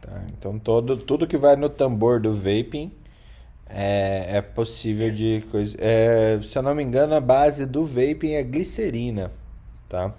[0.00, 2.92] Tá, então todo, tudo que vai no tambor do vaping
[3.68, 5.76] é, é possível de coisa.
[5.80, 9.32] É, se eu não me engano, a base do vaping é glicerina,
[9.88, 10.12] tá?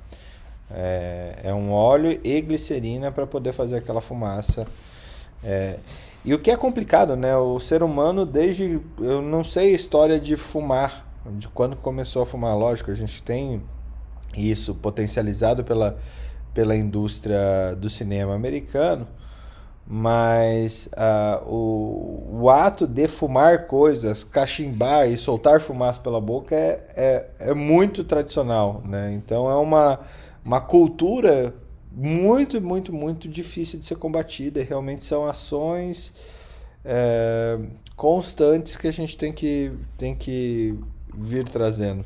[0.72, 4.68] É, é um óleo e glicerina para poder fazer aquela fumaça.
[5.44, 5.78] É,
[6.26, 7.36] e o que é complicado, né?
[7.38, 8.80] O ser humano, desde.
[8.98, 12.58] Eu não sei a história de fumar, de quando começou a fumar.
[12.58, 13.62] Lógico, a gente tem
[14.36, 15.98] isso potencializado pela,
[16.54, 19.08] pela indústria do cinema americano
[19.86, 26.82] mas uh, o, o ato de fumar coisas, cachimbar e soltar fumaça pela boca é,
[26.96, 29.12] é, é muito tradicional, né?
[29.14, 30.00] Então é uma,
[30.44, 31.54] uma cultura
[31.92, 36.14] muito, muito, muito difícil de ser combatida e realmente são ações
[36.86, 37.60] é,
[37.96, 40.80] constantes que a gente tem que, tem que
[41.13, 42.06] vir trazendo.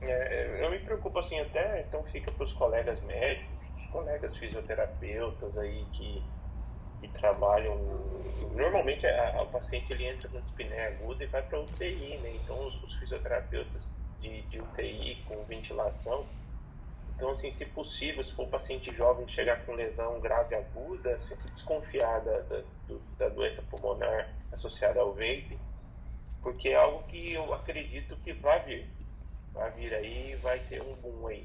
[0.00, 5.84] É, eu me preocupo assim até, então fica para os colegas médicos, colegas fisioterapeutas aí
[5.92, 6.22] que,
[7.00, 7.76] que trabalham.
[8.54, 12.32] Normalmente a, a, o paciente ele entra no dispneia aguda e vai para UTI, né?
[12.42, 16.24] Então os, os fisioterapeutas de, de, UTI com ventilação.
[17.16, 21.50] Então, assim, se possível, se for um paciente jovem chegar com lesão grave aguda, sempre
[21.50, 22.62] desconfiar da, da,
[23.18, 25.58] da doença pulmonar associada ao vape,
[26.42, 28.86] porque é algo que eu acredito que vai vir.
[29.54, 31.44] Vai vir aí vai ter um boom aí.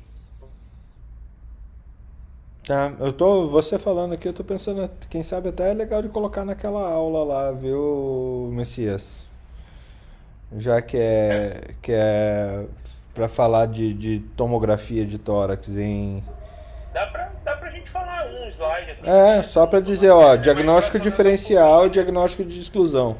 [2.66, 6.10] Tá, eu tô, você falando aqui, eu tô pensando, quem sabe até é legal de
[6.10, 9.28] colocar naquela aula lá, viu, Messias?
[10.58, 12.66] Já que é, que é
[13.14, 16.24] para falar de, de tomografia de tórax em...
[16.92, 19.08] Dá pra, dá pra gente falar um slide assim.
[19.08, 23.16] É, só pra dizer, ó, diagnóstico diferencial e diagnóstico de exclusão.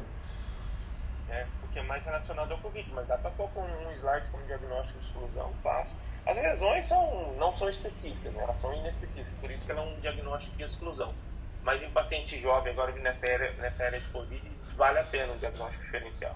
[1.30, 4.98] É, porque é mais relacionado ao Covid, mas dá pra pôr um slide como diagnóstico
[4.98, 5.94] de exclusão, fácil.
[6.24, 8.42] As lesões são, não são específicas, né?
[8.42, 11.14] elas são inespecíficas, por isso que ela é um diagnóstico de exclusão.
[11.62, 14.42] Mas em paciente jovem, agora nessa área, nessa área de Covid,
[14.76, 16.34] vale a pena um diagnóstico diferencial.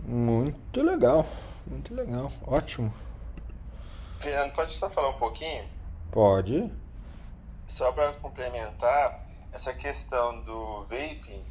[0.00, 1.26] Muito legal,
[1.66, 2.92] muito legal, ótimo.
[4.20, 5.64] Fernando, pode só falar um pouquinho?
[6.10, 6.70] Pode.
[7.66, 11.42] Só para complementar, essa questão do vaping,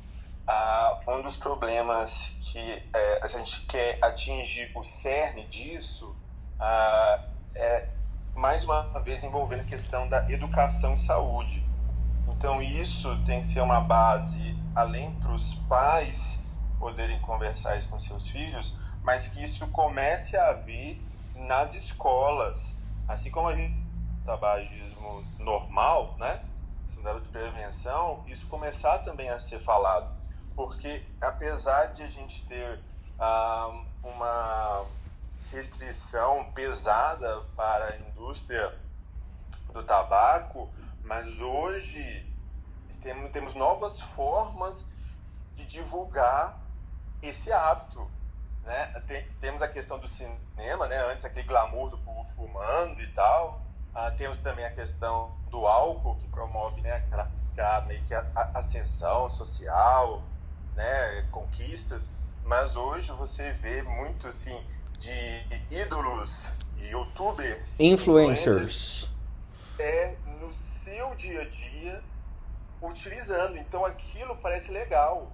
[0.47, 2.59] ah, um dos problemas que
[2.93, 6.15] é, a gente quer atingir o cerne disso
[6.59, 7.19] ah,
[7.55, 7.89] é,
[8.35, 11.65] mais uma vez envolvendo a questão da educação e saúde.
[12.29, 16.37] Então isso tem que ser uma base, além para os pais
[16.79, 21.01] poderem conversar isso com seus filhos, mas que isso comece a vir
[21.33, 22.73] nas escolas,
[23.07, 23.85] assim como a gente
[24.25, 26.41] tabagismo normal, né?
[26.87, 30.11] Cenário de prevenção, isso começar também a ser falado,
[30.55, 32.79] porque apesar de a gente ter
[33.19, 34.85] ah, uma
[35.51, 38.73] restrição pesada para a indústria
[39.73, 40.69] do tabaco,
[41.03, 42.25] mas hoje
[43.01, 44.83] temos, temos novas formas
[45.55, 46.57] de divulgar
[47.21, 48.09] esse hábito.
[48.63, 48.87] Né?
[49.07, 50.97] Tem, temos a questão do cinema, né?
[51.11, 53.61] antes aquele glamour do povo fumando e tal.
[53.93, 57.05] Ah, temos também a questão do álcool, que promove né,
[57.87, 60.21] meio que a, a ascensão social,
[60.75, 62.09] né, conquistas.
[62.43, 64.63] Mas hoje você vê muito assim,
[64.99, 65.11] de
[65.69, 67.79] ídolos e youtubers.
[67.79, 69.09] Influencers.
[69.79, 72.03] É no seu dia a dia
[72.81, 73.57] utilizando.
[73.57, 75.31] Então aquilo parece legal.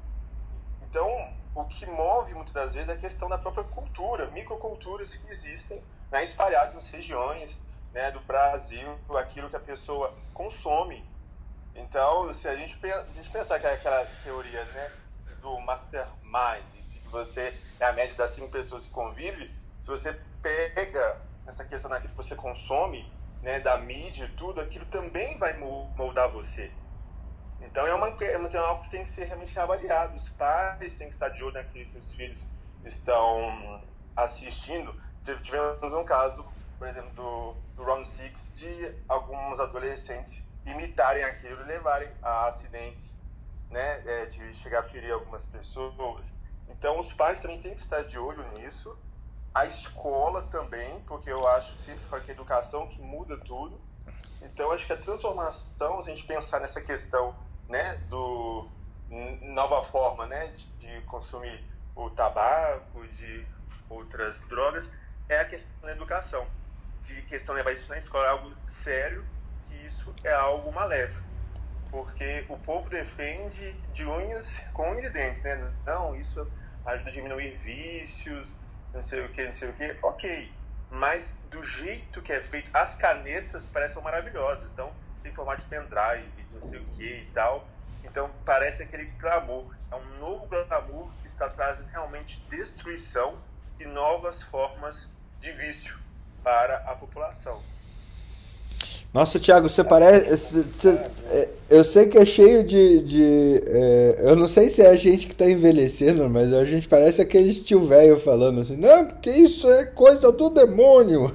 [0.83, 1.07] Então
[1.53, 5.83] o que move muitas das vezes é a questão da própria cultura, microculturas que existem
[6.09, 7.57] né, espalhadas nas regiões
[7.93, 11.03] né, do Brasil, aquilo que a pessoa consome.
[11.75, 14.91] Então, se a gente, a gente pensar que é aquela teoria né,
[15.41, 21.21] do mastermind, se você é a média das cinco pessoas que convive, se você pega
[21.47, 26.29] essa questão daquilo que você consome, né, da mídia e tudo, aquilo também vai moldar
[26.29, 26.71] você.
[27.59, 30.15] Então é, uma, é, algo que tem que ser realmente avaliado.
[30.15, 32.47] Os pais têm que estar de olho naquilo que os filhos
[32.83, 33.81] estão
[34.15, 34.93] assistindo.
[35.41, 36.45] Tivemos um caso,
[36.77, 43.15] por exemplo, do, do Round Six, de alguns adolescentes imitarem aquilo e levarem a acidentes,
[43.71, 46.31] né, é, de chegar a ferir algumas pessoas.
[46.69, 48.95] Então os pais também têm que estar de olho nisso.
[49.53, 53.79] A escola também, porque eu acho sempre que a educação que muda tudo.
[54.41, 57.35] Então acho que a transformação, se a gente pensar nessa questão
[57.67, 58.69] né, do
[59.41, 61.63] nova forma né, de, de, consumir
[61.95, 63.45] o tabaco, de
[63.89, 64.89] outras drogas,
[65.27, 66.47] é a questão da educação.
[67.01, 69.25] De questão levar isso na escola é algo sério,
[69.67, 71.20] que isso é algo maléfico.
[71.91, 75.71] Porque o povo defende de unhas com unhas e dentes, né?
[75.85, 76.47] Não, isso
[76.85, 78.55] ajuda a diminuir vícios,
[78.93, 79.97] não sei o que, não sei o que.
[80.01, 80.51] Ok,
[80.89, 84.71] mas do jeito que é feito, as canetas parecem maravilhosas.
[84.71, 87.67] Então, tem formato de pendrive, não sei o que e tal.
[88.03, 89.75] Então parece aquele glamour.
[89.91, 93.37] É um novo glamour que está trazendo realmente destruição
[93.79, 95.99] e novas formas de vício
[96.43, 97.61] para a população.
[99.13, 100.61] Nossa, Thiago, você parece.
[100.61, 100.89] Você,
[101.27, 103.01] é, eu sei que é cheio de.
[103.01, 106.87] de é, eu não sei se é a gente que está envelhecendo, mas a gente
[106.87, 111.27] parece aquele tio velho falando assim: não, porque isso é coisa do demônio.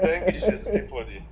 [0.00, 1.22] Sangue de Jesus tem poder.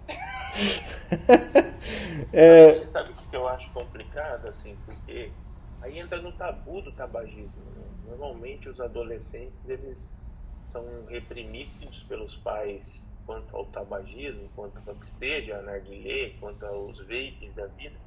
[2.32, 2.86] é...
[2.86, 5.32] Sabe o que eu acho complicado, assim, porque
[5.82, 7.64] aí entra no tabu do tabagismo.
[7.76, 7.82] Né?
[8.10, 10.16] Normalmente os adolescentes eles
[10.68, 16.98] são reprimidos pelos pais quanto ao tabagismo, quanto ao que seja a narguilé, quanto aos
[16.98, 17.98] vapes da vida.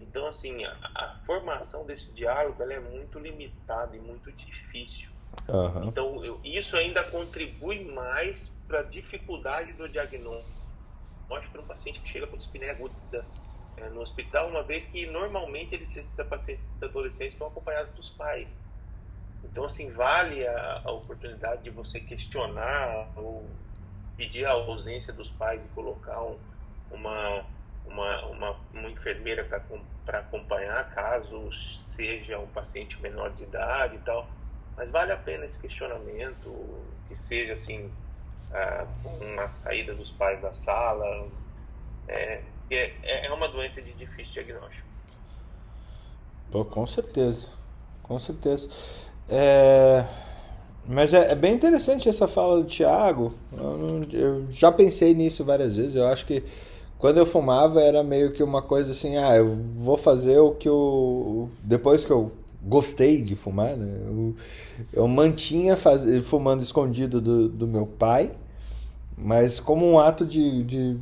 [0.00, 5.10] Então, assim, a, a formação desse diálogo ela é muito limitada e muito difícil.
[5.48, 5.84] Uhum.
[5.84, 10.64] Então, eu, isso ainda contribui mais para a dificuldade do diagnóstico
[11.50, 13.24] para um paciente que chega com dispneia aguda
[13.76, 18.56] é, no hospital, uma vez que normalmente eles, esses pacientes adolescentes estão acompanhados dos pais.
[19.42, 23.48] Então, assim, vale a, a oportunidade de você questionar ou
[24.16, 26.36] pedir a ausência dos pais e colocar um,
[26.90, 27.44] uma,
[27.86, 29.44] uma, uma, uma, enfermeira
[30.04, 34.28] para acompanhar, caso seja um paciente menor de idade e tal.
[34.76, 36.52] Mas vale a pena esse questionamento,
[37.08, 37.90] que seja assim,
[38.52, 41.28] ah, com a saída dos pais da sala.
[42.08, 44.86] É, é, é uma doença de difícil diagnóstico.
[46.50, 47.48] Pô, com certeza,
[48.02, 48.68] com certeza.
[49.28, 50.04] É...
[50.86, 53.32] Mas é, é, bem interessante essa fala do Thiago.
[53.52, 55.94] Eu, eu, já pensei nisso várias vezes.
[55.94, 56.42] Eu acho que
[56.98, 60.68] quando eu fumava era meio que uma coisa assim: ah, eu vou fazer o que
[60.68, 61.48] eu.
[61.62, 62.30] Depois que eu
[62.62, 64.00] gostei de fumar, né?
[64.06, 64.34] Eu,
[64.92, 68.30] eu mantinha faz, fumando escondido do, do meu pai,
[69.16, 70.96] mas como um ato de, de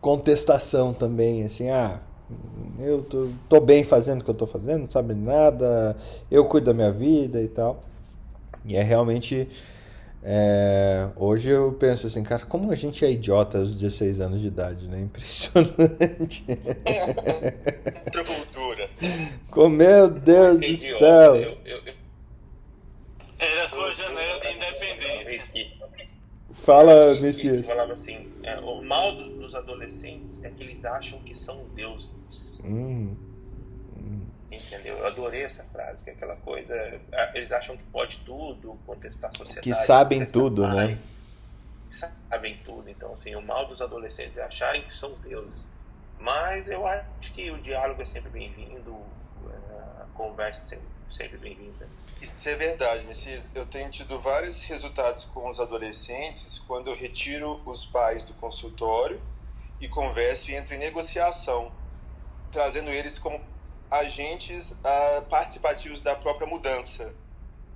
[0.00, 2.00] contestação também, assim, ah,
[2.78, 5.96] eu tô, tô bem fazendo o que eu tô fazendo, não sabe nada,
[6.30, 7.82] eu cuido da minha vida e tal.
[8.64, 9.48] E é realmente.
[10.26, 14.48] É, hoje eu penso assim, cara, como a gente é idiota aos 16 anos de
[14.48, 15.00] idade, né?
[15.02, 16.44] Impressionante.
[18.06, 18.90] Outra cultura.
[19.70, 21.36] Meu Deus do céu.
[21.36, 21.94] Eu, eu, eu...
[23.38, 25.84] Era a sua janela de independência.
[26.54, 27.66] Fala, Messias.
[27.66, 32.60] falava assim: é, o mal dos adolescentes é que eles acham que são deuses.
[32.64, 33.14] Hum.
[34.56, 34.98] Entendeu?
[34.98, 37.00] Eu adorei essa frase, que é aquela coisa.
[37.34, 39.62] Eles acham que pode tudo, contestar a sociedade.
[39.62, 40.98] Que sabem tudo, né?
[41.90, 42.88] Sabem tudo.
[42.88, 45.66] Então, assim, o mal dos adolescentes é acharem que são deuses.
[46.18, 48.96] Mas eu acho que o diálogo é sempre bem-vindo,
[49.46, 51.86] é, a conversa é sempre, sempre bem-vinda.
[52.20, 53.46] Isso é verdade, Messias.
[53.54, 59.20] Eu tenho tido vários resultados com os adolescentes quando eu retiro os pais do consultório
[59.80, 61.70] e converso e entro em negociação,
[62.50, 63.40] trazendo eles como
[63.90, 67.12] agentes uh, participativos da própria mudança.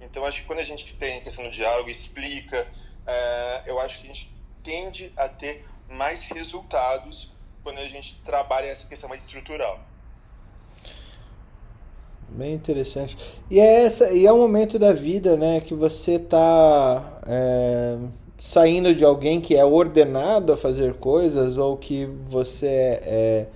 [0.00, 2.66] Então, acho que quando a gente tem questão do diálogo, explica,
[3.06, 4.32] uh, acho que a gente
[4.62, 7.32] tende a ter mais resultados
[7.62, 9.80] quando a gente trabalha essa questão mais estrutural.
[12.30, 13.16] Bem interessante.
[13.50, 17.98] E é essa, e é um momento da vida, né, que você está é,
[18.38, 23.46] saindo de alguém que é ordenado a fazer coisas ou que você é,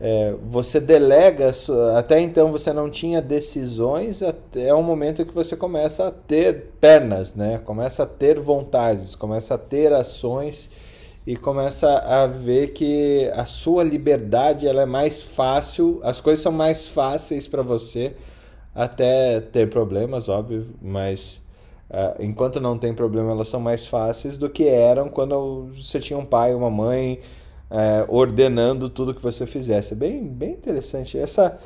[0.00, 1.52] é, você delega,
[1.96, 4.22] até então você não tinha decisões,
[4.54, 7.58] é um momento que você começa a ter pernas, né?
[7.64, 10.68] Começa a ter vontades, começa a ter ações
[11.26, 16.52] e começa a ver que a sua liberdade ela é mais fácil, as coisas são
[16.52, 18.14] mais fáceis para você,
[18.74, 21.40] até ter problemas, óbvio, mas
[21.88, 26.18] uh, enquanto não tem problema, elas são mais fáceis do que eram quando você tinha
[26.18, 27.20] um pai, uma mãe
[27.74, 29.94] uh, ordenando tudo que você fizesse.
[29.94, 31.18] Bem, bem interessante.
[31.18, 31.58] Essa,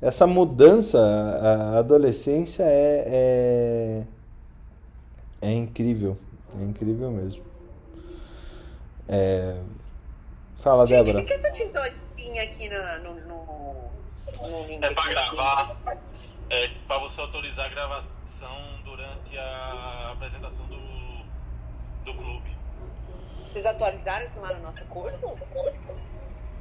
[0.00, 4.04] essa mudança, a adolescência é,
[5.42, 6.16] é, é incrível,
[6.58, 7.42] é incrível mesmo.
[9.08, 9.56] É...
[10.58, 11.24] Fala, Gente, Débora.
[11.24, 13.90] O que é essa tesourinha aqui no, no,
[14.48, 14.82] no link?
[14.82, 15.76] É pra gravar,
[16.50, 20.76] é pra você autorizar a gravação durante a apresentação do,
[22.04, 22.55] do clube.
[23.56, 25.18] Vocês atualizaram isso lá no nosso curso?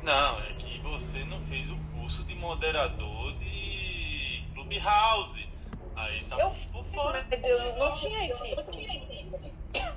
[0.01, 5.45] Não, é que você não fez o curso de moderador de Clubhouse.
[5.93, 7.27] Aí tá Eu por fora.
[7.29, 8.55] Mas eu não tinha esse.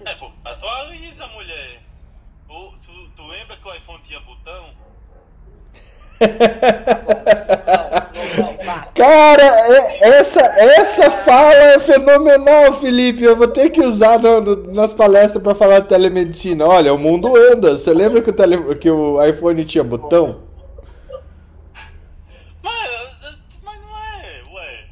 [0.04, 1.84] É, pô, atualiza, mulher.
[2.48, 4.74] Ô, tu, tu lembra que o iPhone tinha botão?
[8.94, 13.22] Cara, é- essa, essa fala é fenomenal, Felipe.
[13.22, 16.66] Eu vou ter que usar no- no- nas palestras para falar de telemedicina.
[16.66, 17.76] Olha, o mundo anda.
[17.76, 20.40] Você lembra que o, tele, que o iPhone tinha botão?
[22.62, 22.90] Mas,
[23.64, 24.84] mas não é, ué.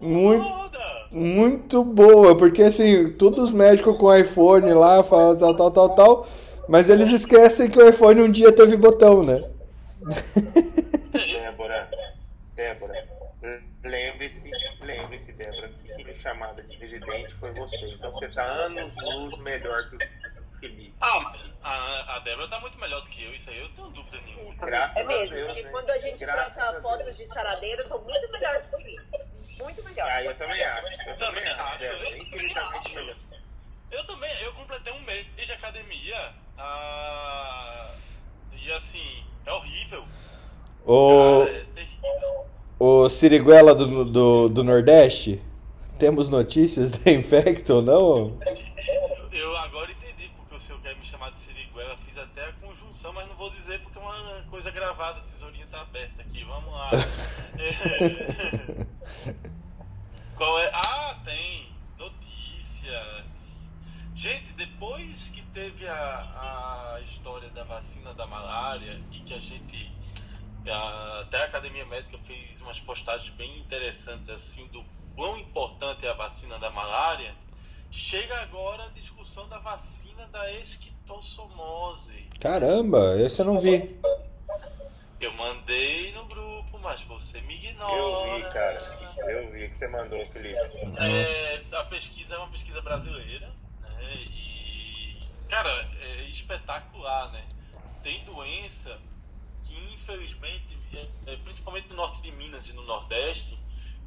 [0.00, 0.44] Muito,
[1.10, 6.26] muito boa, porque assim, todos os médicos com iPhone lá falam tal, tal, tal, tal,
[6.68, 9.42] mas eles esquecem que o iPhone um dia teve botão, né?
[11.12, 11.90] Débora,
[12.54, 13.08] Débora,
[13.84, 17.86] lembre-se, lembre-se, Débora, que é chamada de presidente foi você.
[17.86, 19.98] Então você está anos luz melhor que o
[20.60, 20.94] Felipe.
[21.00, 23.74] Ah, mas a, a Débora tá muito melhor do que eu, isso aí eu não
[23.74, 24.54] tenho dúvida nenhuma.
[24.54, 25.70] Graças É a mesmo, Deus, porque né?
[25.70, 26.82] quando a gente Graças a troca Deus.
[26.82, 29.02] fotos de saradeira, eu tô muito melhor que o Felipe.
[29.58, 30.08] Muito melhor.
[30.10, 30.86] Ah, eu também acho.
[30.86, 32.10] Eu também Também acho, acho, Débora.
[32.10, 33.16] eu Infinitamente também melhor.
[33.90, 36.32] Eu também, eu completei um mês de academia.
[36.58, 37.57] ah,
[38.68, 40.04] e assim, é horrível.
[40.84, 42.46] O, Cara, é terrível.
[42.78, 45.42] o Siriguela do, do, do Nordeste,
[45.98, 48.38] temos notícias da Infecto ou não?
[49.32, 51.96] Eu agora entendi porque o senhor quer me chamar de Siriguela.
[52.06, 55.20] Fiz até a conjunção, mas não vou dizer porque é uma coisa gravada.
[55.20, 56.44] A tesourinha tá aberta aqui.
[56.44, 56.90] Vamos lá.
[57.58, 58.84] É.
[60.36, 60.70] Qual é?
[60.74, 63.24] Ah, tem notícias.
[64.18, 69.92] Gente, depois que teve a, a história da vacina da malária e que a gente
[70.68, 76.10] a- até a Academia Médica fez umas postagens bem interessantes assim do quão importante é
[76.10, 77.32] a vacina da malária.
[77.92, 82.28] Chega agora a discussão da vacina da esquistossomose.
[82.40, 83.98] Caramba, esse eu não vi.
[85.20, 88.36] Eu mandei no grupo, mas você me Eu ignora.
[88.36, 88.78] vi, cara.
[89.30, 90.58] Eu vi que você mandou, Felipe.
[90.98, 93.50] É, a pesquisa é uma pesquisa brasileira,
[94.08, 94.14] né?
[94.16, 97.46] E, cara, é espetacular, né?
[98.02, 98.98] Tem doença
[99.64, 103.58] que, infelizmente, é, é, principalmente no norte de Minas e no Nordeste,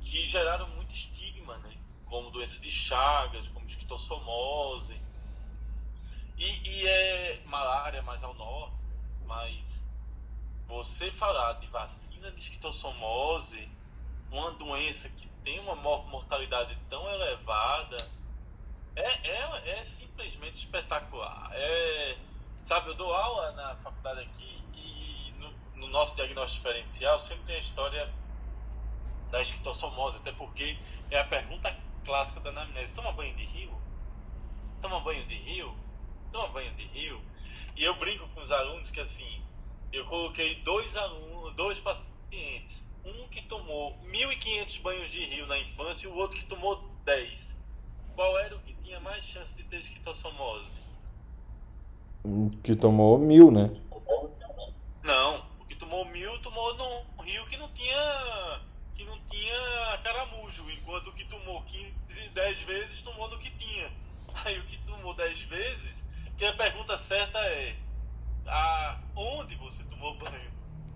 [0.01, 1.77] que geraram muito estigma, né?
[2.05, 4.99] Como doença de Chagas, como esquistossomose.
[6.37, 8.75] E, e é malária mais ao norte,
[9.25, 9.85] mas
[10.67, 13.69] você falar de vacina de esquistossomose,
[14.31, 17.97] uma doença que tem uma mor- mortalidade tão elevada,
[19.01, 21.49] é, é, é simplesmente espetacular.
[21.53, 22.17] É,
[22.65, 27.55] sabe, eu dou aula na faculdade aqui e no, no nosso diagnóstico diferencial sempre tem
[27.55, 28.13] a história
[29.31, 30.77] da esquistossomose, até porque
[31.09, 31.75] é a pergunta
[32.05, 32.95] clássica da anamnese.
[32.95, 33.81] Toma banho de rio?
[34.81, 35.75] Toma banho de rio?
[36.31, 37.21] Toma banho de rio?
[37.75, 39.41] E eu brinco com os alunos que assim,
[39.91, 46.07] eu coloquei dois alunos, dois pacientes, um que tomou 1.500 banhos de rio na infância
[46.07, 47.50] e o outro que tomou 10.
[48.16, 50.78] Qual era o que tinha mais chance de ter esquistossomose?
[52.64, 53.72] Que tomou mil, né?
[55.03, 58.62] Não, o que tomou mil tomou num rio que não tinha
[58.95, 63.91] que não tinha caramujo, enquanto o que tomou 15, 10 vezes tomou no que tinha.
[64.45, 66.07] Aí o que tomou 10 vezes,
[66.38, 67.76] que a pergunta certa é
[68.45, 70.51] a, onde você tomou banho?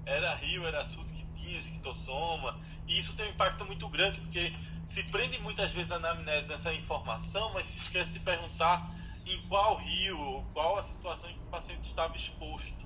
[0.06, 4.54] Era rio, era açude que tinha esquistossoma, e isso tem um impacto muito grande, porque
[4.88, 8.88] se prende muitas vezes a anamnese nessa informação, mas se esquece de perguntar
[9.26, 12.86] em qual rio, qual a situação em que o paciente estava exposto.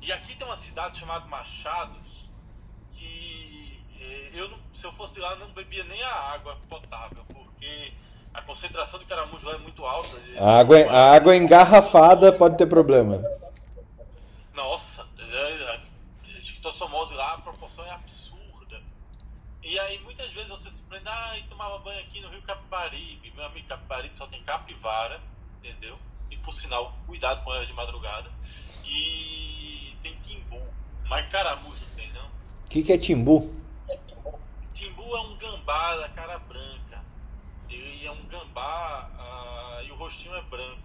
[0.00, 2.28] E aqui tem uma cidade chamada Machados,
[2.92, 7.92] que eh, eu, se eu fosse lá, não bebia nem a água potável, porque
[8.34, 10.20] a concentração de caramujo lá é muito alta.
[10.38, 13.22] A água, a água engarrafada pode ter problema.
[14.54, 15.06] Nossa,
[16.40, 18.21] esquistossomose lá, a proporção é absurda.
[19.72, 23.32] E aí muitas vezes você se prende, ah, e tomava banho aqui no Rio Capibaribe.
[23.34, 25.18] Meu amigo Capibaribe só tem capivara,
[25.56, 25.98] entendeu?
[26.30, 28.30] E por sinal, cuidado com elas de madrugada.
[28.84, 30.60] E tem timbu.
[31.08, 32.26] Mas caramujo não tem não.
[32.26, 33.50] O que, que é timbu?
[34.74, 37.02] Timbu é um gambá da cara branca.
[37.70, 40.82] Ele é um gambá uh, e o rostinho é branco.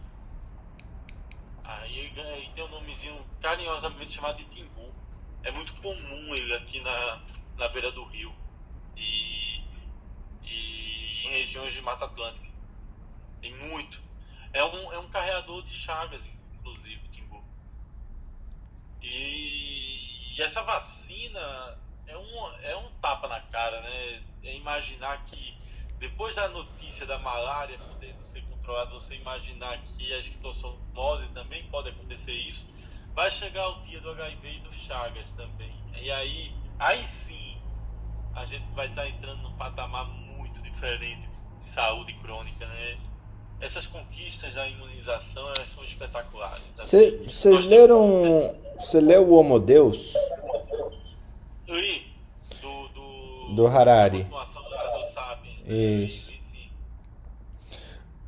[1.62, 4.94] Aí ele tem um nomezinho carinhosamente chamado de timbu.
[5.44, 7.22] É muito comum ele aqui na,
[7.58, 8.34] na beira do rio
[8.98, 9.64] e,
[10.44, 12.48] e em regiões de Mata Atlântica.
[13.42, 14.02] Tem muito.
[14.54, 17.44] É um, é um carreador de chagas, inclusive, o timbu.
[19.02, 21.78] E, e essa vacina
[22.08, 24.24] é um, é um tapa na cara, né?
[24.44, 25.58] É imaginar que
[26.00, 31.90] depois da notícia da malária podendo ser controlada, você imaginar que a esquistossomose também pode
[31.90, 32.74] acontecer isso,
[33.14, 35.74] vai chegar o dia do HIV e do Chagas também.
[36.00, 37.47] E aí, aí sim,
[38.36, 41.28] a gente vai estar entrando num patamar muito diferente
[41.60, 42.98] de saúde crônica, né?
[43.60, 46.64] Essas conquistas da imunização elas são espetaculares.
[46.76, 48.56] Vocês assim, leram.
[48.80, 50.14] Você leu o Homo Deus?
[51.68, 52.14] Li,
[52.62, 54.24] do, do, do Harari.
[54.24, 56.28] Do isso.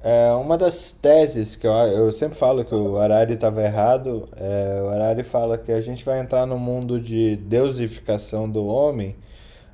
[0.02, 4.82] É, uma das teses que eu, eu sempre falo que o Harari estava errado, é,
[4.82, 9.16] o Harari fala que a gente vai entrar no mundo de deusificação do homem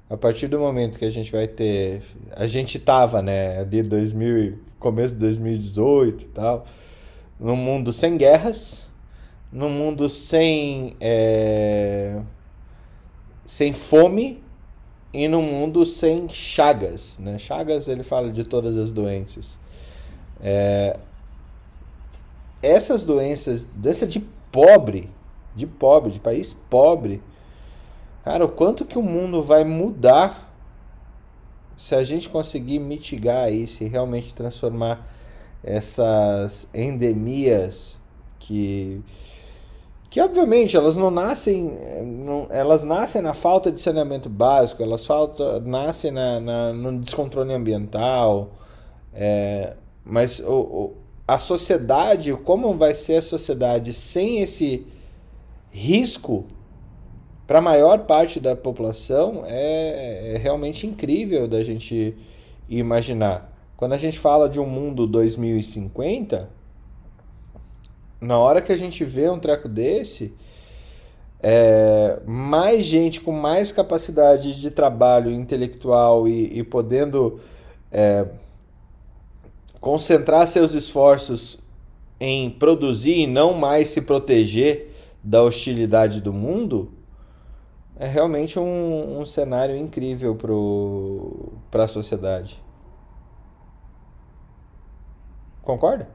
[0.10, 2.02] a partir do momento que a gente vai ter.
[2.36, 6.66] A gente estava, né, ali 2000, começo de 2018 e tal,
[7.40, 8.88] num mundo sem guerras,
[9.52, 10.96] num mundo sem.
[11.00, 12.22] É,
[13.46, 14.44] sem fome
[15.14, 17.18] e num mundo sem chagas.
[17.20, 17.38] Né?
[17.38, 19.58] Chagas ele fala de todas as doenças.
[20.42, 21.00] É,
[22.62, 24.20] essas doenças, dessa de
[24.52, 25.10] pobre,
[25.56, 27.22] de pobre, de país pobre,
[28.26, 30.52] cara, o quanto que o mundo vai mudar
[31.78, 35.08] se a gente conseguir mitigar isso e realmente transformar
[35.64, 38.00] essas endemias
[38.40, 39.02] que
[40.10, 45.60] que obviamente elas não nascem, não, elas nascem na falta de saneamento básico, elas falta,
[45.60, 48.52] nascem na, na no descontrole ambiental,
[49.14, 50.94] é, mas o, o,
[51.28, 54.88] a sociedade, como vai ser a sociedade sem esse
[55.70, 56.46] risco
[57.48, 62.16] para a maior parte da população é, é realmente incrível da gente
[62.68, 63.54] imaginar.
[63.78, 66.50] Quando a gente fala de um mundo 2050,
[68.20, 70.34] na hora que a gente vê um treco desse,
[71.40, 77.40] é, mais gente com mais capacidade de trabalho intelectual e, e podendo
[77.92, 78.26] é,
[79.80, 81.60] concentrar seus esforços
[82.20, 84.92] em produzir e não mais se proteger
[85.24, 86.92] da hostilidade do mundo,
[87.98, 90.38] é realmente um, um cenário incrível
[91.72, 92.62] para a sociedade.
[95.62, 96.08] Concorda?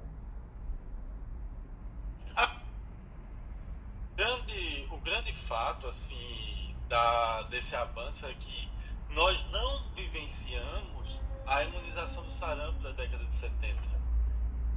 [5.51, 8.68] fato assim da, desse avanço é que
[9.09, 13.76] nós não vivenciamos a imunização do sarampo da década de 70,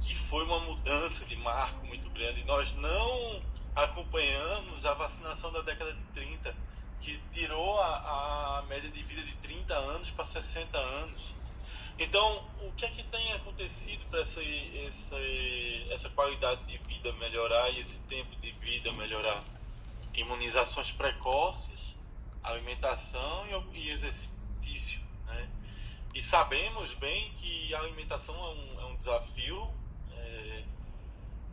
[0.00, 2.42] que foi uma mudança de marco muito grande.
[2.44, 3.40] Nós não
[3.76, 6.52] acompanhamos a vacinação da década de 30,
[7.04, 11.34] que tirou a, a média de vida de 30 anos para 60 anos.
[11.98, 14.42] Então, o que é que tem acontecido para essa,
[14.86, 15.16] essa,
[15.90, 19.42] essa qualidade de vida melhorar e esse tempo de vida melhorar?
[20.14, 21.96] imunizações precoces,
[22.42, 25.00] alimentação e, exercício.
[25.26, 25.50] Né?
[26.14, 29.70] E sabemos bem que a alimentação é um, é um desafio.
[30.12, 30.64] É,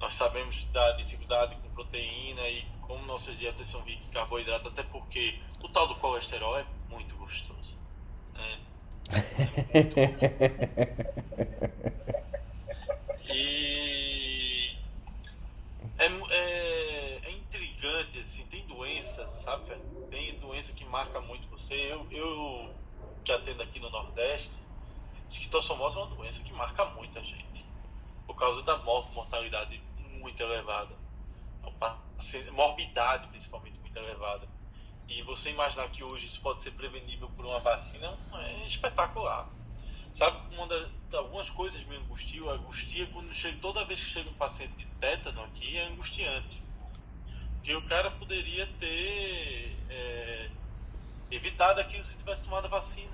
[0.01, 4.81] nós sabemos da dificuldade com proteína e como nossas dietas são ricas em carboidrato, até
[4.81, 7.77] porque o tal do colesterol é muito gostoso.
[8.33, 8.59] Né?
[9.73, 9.95] É muito
[13.29, 14.75] e
[15.99, 19.75] é, é, é intrigante, assim, tem doença, sabe?
[20.09, 21.75] Tem doença que marca muito você.
[21.75, 22.73] Eu, eu
[23.23, 24.59] que atendo aqui no Nordeste,
[25.29, 27.63] esquistossomose é uma doença que marca muita gente.
[28.25, 29.79] Por causa da mortalidade
[30.21, 30.95] muito elevada.
[32.53, 34.47] Morbidade, principalmente, muito elevada.
[35.09, 39.49] E você imaginar que hoje isso pode ser prevenível por uma vacina é espetacular.
[40.13, 42.49] Sabe uma das, algumas coisas me angustiam?
[42.49, 46.61] Angustia quando chega, toda vez que chega um paciente de tétano aqui é angustiante.
[47.55, 50.49] Porque o cara poderia ter é,
[51.29, 53.11] evitado aquilo se tivesse tomado a vacina.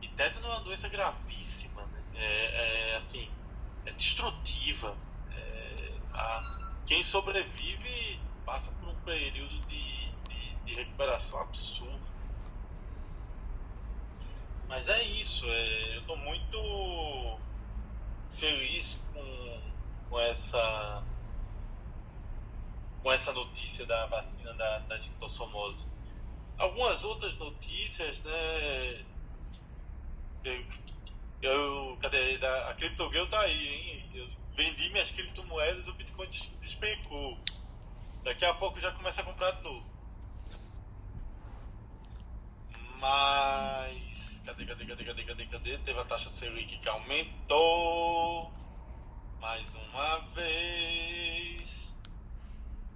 [0.00, 2.02] E tétano é uma doença gravíssima, né?
[2.16, 3.28] é, é, assim,
[3.84, 4.96] é destrutiva.
[6.14, 12.00] É, a, quem sobrevive passa por um período de, de, de recuperação absurdo.
[14.68, 17.38] Mas é isso, é, eu estou muito
[18.30, 19.60] feliz com,
[20.08, 21.04] com essa
[23.02, 25.86] com essa notícia da vacina da, da esquistossomose.
[26.56, 29.04] Algumas outras notícias, né?
[30.42, 30.64] Eu,
[31.42, 32.38] eu cadê?
[32.38, 34.03] Da, a CryptoGirl tá aí, hein?
[34.54, 36.28] Vendi minhas criptomoedas, o Bitcoin
[36.60, 37.38] despencou.
[38.22, 39.84] Daqui a pouco já começa a comprar de novo.
[43.00, 44.42] Mas.
[44.46, 45.78] Cadê, cadê, cadê, cadê, cadê, cadê?
[45.78, 48.52] Teve a taxa Selic que aumentou.
[49.40, 51.94] Mais uma vez.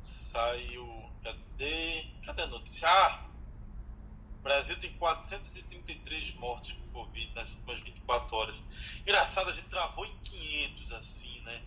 [0.01, 1.11] Saiu.
[1.25, 2.07] Cadê?
[2.25, 2.89] Cadê a notícia?
[2.89, 3.28] Ah!
[4.49, 8.57] Brasil tem 433 mortes por Covid nas últimas 24 horas.
[9.03, 11.61] Engraçado, a gente travou em 500 assim, né?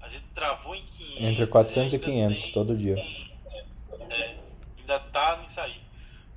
[0.00, 1.22] A gente travou em 500.
[1.22, 2.98] Entre 400 e 500 tem, todo dia.
[4.10, 4.36] É,
[4.78, 5.80] ainda tá nisso aí.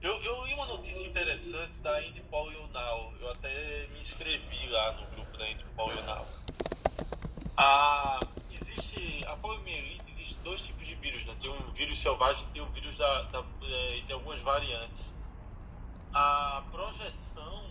[0.04, 3.12] Eu, eu li uma notícia interessante da Indy Paul Now.
[3.20, 6.28] Eu até me inscrevi lá no grupo da Indy Paul Now.
[7.58, 8.20] A,
[8.52, 10.01] existe, a poliomielite, existe
[10.44, 11.36] dois tipos de vírus, né?
[11.42, 15.14] Tem um vírus selvagem e tem um vírus da, da, é, e tem algumas variantes.
[16.14, 17.70] A projeção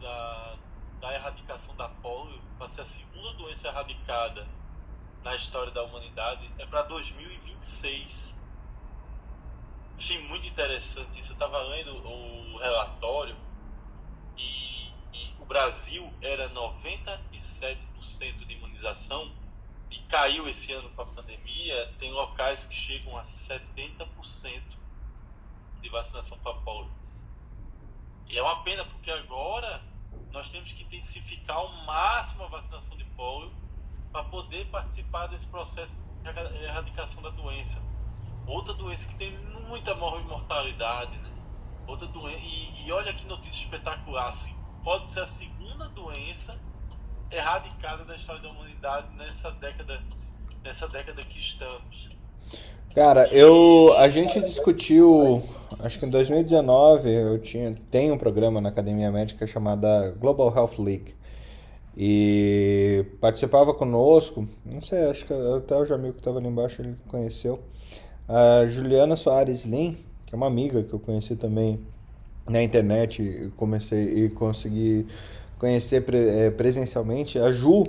[0.00, 0.56] da,
[1.00, 4.46] da erradicação da polio para ser a segunda doença erradicada
[5.22, 8.42] na história da humanidade é para 2026
[10.02, 11.30] achei muito interessante isso.
[11.30, 13.36] Eu estava lendo o relatório
[14.36, 19.30] e, e, o Brasil era 97% de imunização
[19.92, 21.94] e caiu esse ano para a pandemia.
[21.98, 24.62] Tem locais que chegam a 70%
[25.80, 26.92] de vacinação para polio.
[28.28, 29.82] E é uma pena porque agora
[30.30, 33.52] nós temos que intensificar ao máximo a vacinação de polio
[34.10, 36.28] para poder participar desse processo de
[36.64, 37.82] erradicação da doença
[38.46, 39.36] Outra doença que tem
[39.68, 41.30] muita mortalidade, né?
[41.86, 46.60] Outra doença, e, e olha que notícia espetacular, assim, pode ser a segunda doença
[47.32, 50.00] erradicada da história da humanidade nessa década,
[50.64, 52.10] nessa década que estamos.
[52.94, 55.42] Cara, eu a gente discutiu,
[55.80, 60.78] acho que em 2019 eu tinha tem um programa na Academia Médica chamada Global Health
[60.78, 61.14] League.
[61.96, 66.96] E participava conosco, não sei, acho que até o Jamil que estava ali embaixo ele
[67.08, 67.60] conheceu.
[68.28, 71.80] A Juliana Soares Lin, que é uma amiga que eu conheci também
[72.48, 75.06] na internet e comecei e consegui
[75.62, 77.84] conhecer eh, presencialmente, a Ju,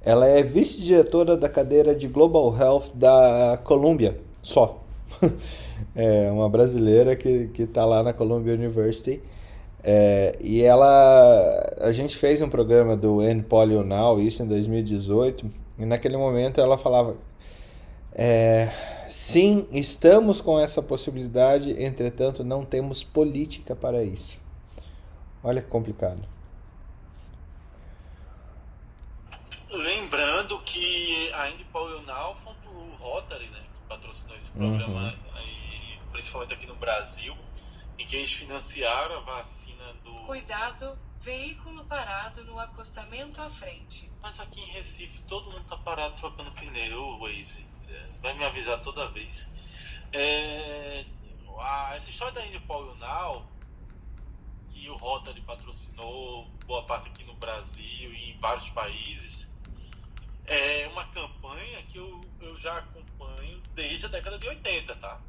[0.00, 4.82] ela é vice-diretora da cadeira de Global Health da Columbia, só.
[5.94, 9.20] é uma brasileira que está lá na Columbia University.
[9.82, 15.50] É, e ela, a gente fez um programa do End Polio Now, isso em 2018,
[15.78, 17.18] e naquele momento ela falava,
[18.14, 18.70] é,
[19.10, 24.40] sim, estamos com essa possibilidade, entretanto, não temos política para isso.
[25.42, 26.33] Olha que complicado.
[29.76, 31.66] Lembrando que a Indy
[32.06, 35.36] Now foi o Rotary, né, que patrocinou esse programa, uhum.
[35.36, 37.36] aí, principalmente aqui no Brasil,
[37.98, 40.12] em que eles financiaram a vacina do.
[40.26, 44.10] Cuidado, veículo parado no acostamento à frente.
[44.22, 47.74] Mas aqui em Recife todo mundo tá parado trocando pneu, Waze
[48.24, 49.46] vai me avisar toda vez.
[50.12, 51.04] É,
[51.58, 53.46] a, essa história da Indy Paul Now,
[54.70, 59.43] que o Rotary patrocinou boa parte aqui no Brasil e em vários países,
[60.46, 65.20] é uma campanha que eu, eu já acompanho desde a década de 80, tá?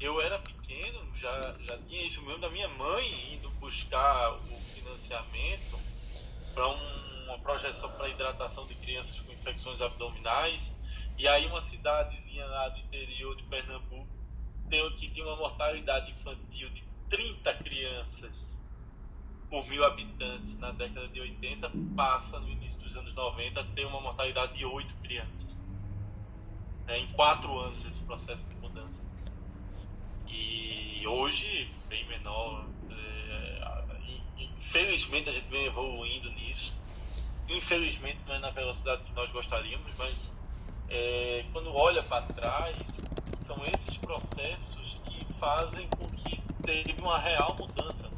[0.00, 5.78] Eu era pequeno, já, já tinha isso mesmo da minha mãe indo buscar o financiamento
[6.54, 10.74] para um, uma projeção para hidratação de crianças com infecções abdominais
[11.18, 14.08] e aí uma cidadezinha lá do interior de Pernambuco
[14.98, 18.58] que tinha uma mortalidade infantil de 30 crianças
[19.52, 23.84] por mil habitantes na década de 80, passa no início dos anos 90 a ter
[23.84, 25.60] uma mortalidade de 8 crianças.
[26.88, 29.04] É, em 4 anos esse processo de mudança.
[30.26, 32.66] E hoje, bem menor.
[32.90, 33.82] É,
[34.38, 36.74] infelizmente a gente vem evoluindo nisso.
[37.46, 40.32] Infelizmente não é na velocidade que nós gostaríamos, mas
[40.88, 43.04] é, quando olha para trás,
[43.40, 48.10] são esses processos que fazem com que teve uma real mudança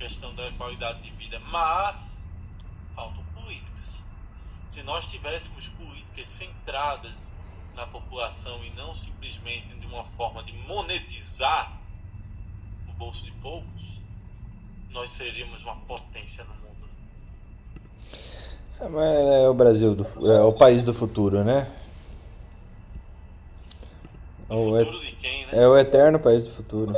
[0.00, 2.26] questão da qualidade de vida, mas
[2.96, 4.00] faltam políticas.
[4.70, 7.30] Se nós tivéssemos políticas centradas
[7.74, 11.78] na população e não simplesmente de uma forma de monetizar
[12.88, 14.00] o bolso de poucos,
[14.88, 16.88] nós seríamos uma potência no mundo.
[18.80, 21.70] É, mas é o Brasil, do, é o país do futuro, né?
[24.48, 25.62] O futuro de quem, né?
[25.62, 26.96] É o eterno país do futuro.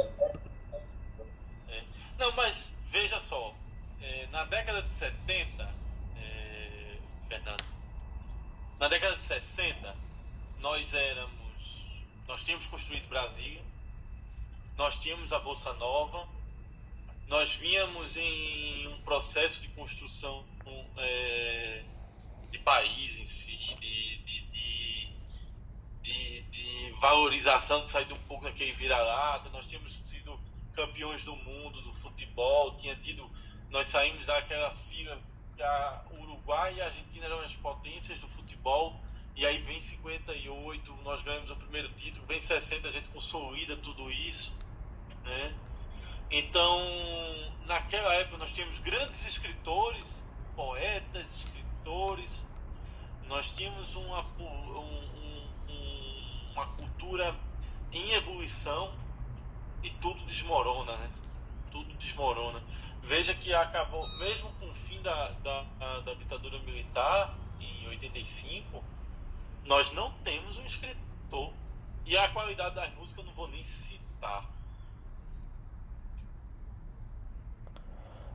[1.68, 1.82] É.
[2.18, 2.61] Não, mas é,
[4.32, 5.74] na década de 70,
[6.16, 7.64] é, Fernando,
[8.80, 9.94] na década de 60,
[10.58, 11.32] nós éramos,
[12.26, 13.62] nós tínhamos construído Brasília,
[14.76, 16.26] nós tínhamos a Bolsa Nova,
[17.28, 20.44] nós vínhamos em um processo de construção
[20.96, 21.84] é,
[22.50, 25.08] de país em si, de, de, de,
[26.02, 29.50] de, de valorização, de sair um pouco daquele vira-lata.
[29.50, 30.38] Nós tínhamos sido
[30.72, 33.30] campeões do mundo do futebol, tinha tido,
[33.72, 35.18] nós saímos daquela fila
[35.56, 35.62] que
[36.20, 39.00] Uruguai e a Argentina eram as potências do futebol.
[39.34, 44.10] E aí vem 58, nós ganhamos o primeiro título, vem 60, a gente consolida tudo
[44.10, 44.54] isso,
[45.24, 45.54] né?
[46.30, 46.78] Então,
[47.64, 50.04] naquela época nós tínhamos grandes escritores,
[50.54, 52.46] poetas, escritores,
[53.26, 54.82] nós tínhamos uma, um,
[55.68, 57.34] um, uma cultura
[57.90, 58.92] em ebulição
[59.82, 61.10] e tudo desmorona, né?
[61.70, 62.62] Tudo desmorona.
[63.02, 68.82] Veja que acabou, mesmo com o fim da, da, da ditadura militar, em 85,
[69.64, 71.52] nós não temos um escritor.
[72.04, 74.48] E a qualidade das músicas eu não vou nem citar.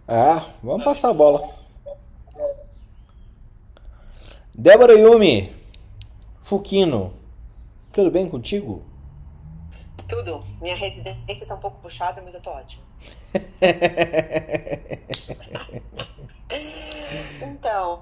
[0.08, 1.54] Ah, vamos passar a bola.
[4.54, 5.54] Débora Yumi,
[6.42, 7.14] Fukino,
[7.92, 8.87] tudo bem contigo?
[10.08, 10.44] Tudo.
[10.62, 12.84] Minha residência tá um pouco puxada, mas eu tô ótimo.
[17.42, 18.02] então.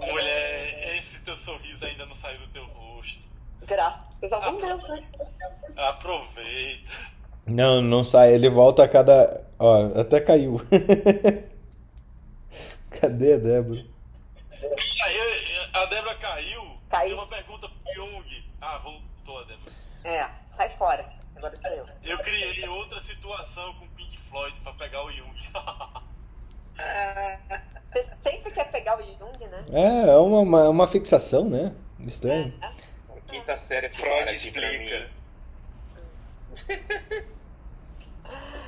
[0.00, 3.22] Mulher, esse teu sorriso ainda não saiu do teu rosto.
[3.66, 5.04] Graças a Deus, né?
[5.76, 6.90] Aproveita.
[7.46, 8.34] Não, não sai.
[8.34, 9.44] Ele volta a cada.
[9.58, 10.60] Ó, até caiu.
[12.90, 13.84] Cadê a Débora?
[15.72, 16.76] A Débora caiu.
[16.88, 17.08] Caiu.
[17.08, 18.44] Tem uma pergunta pro Jung.
[18.60, 19.72] Ah, voltou a Débora.
[20.04, 20.28] É,
[20.62, 21.04] sai fora.
[21.36, 21.88] Agora sou eu.
[22.04, 25.34] Eu criei outra situação com Pink Floyd pra pegar o Jung.
[27.92, 29.64] Você sempre quer pegar o Jung, né?
[29.72, 31.74] É, é uma, uma, uma fixação, né?
[32.00, 32.54] Estranho.
[32.62, 32.72] É.
[33.28, 34.84] Quinta série Freud aqui pra mim.
[36.54, 37.32] explica.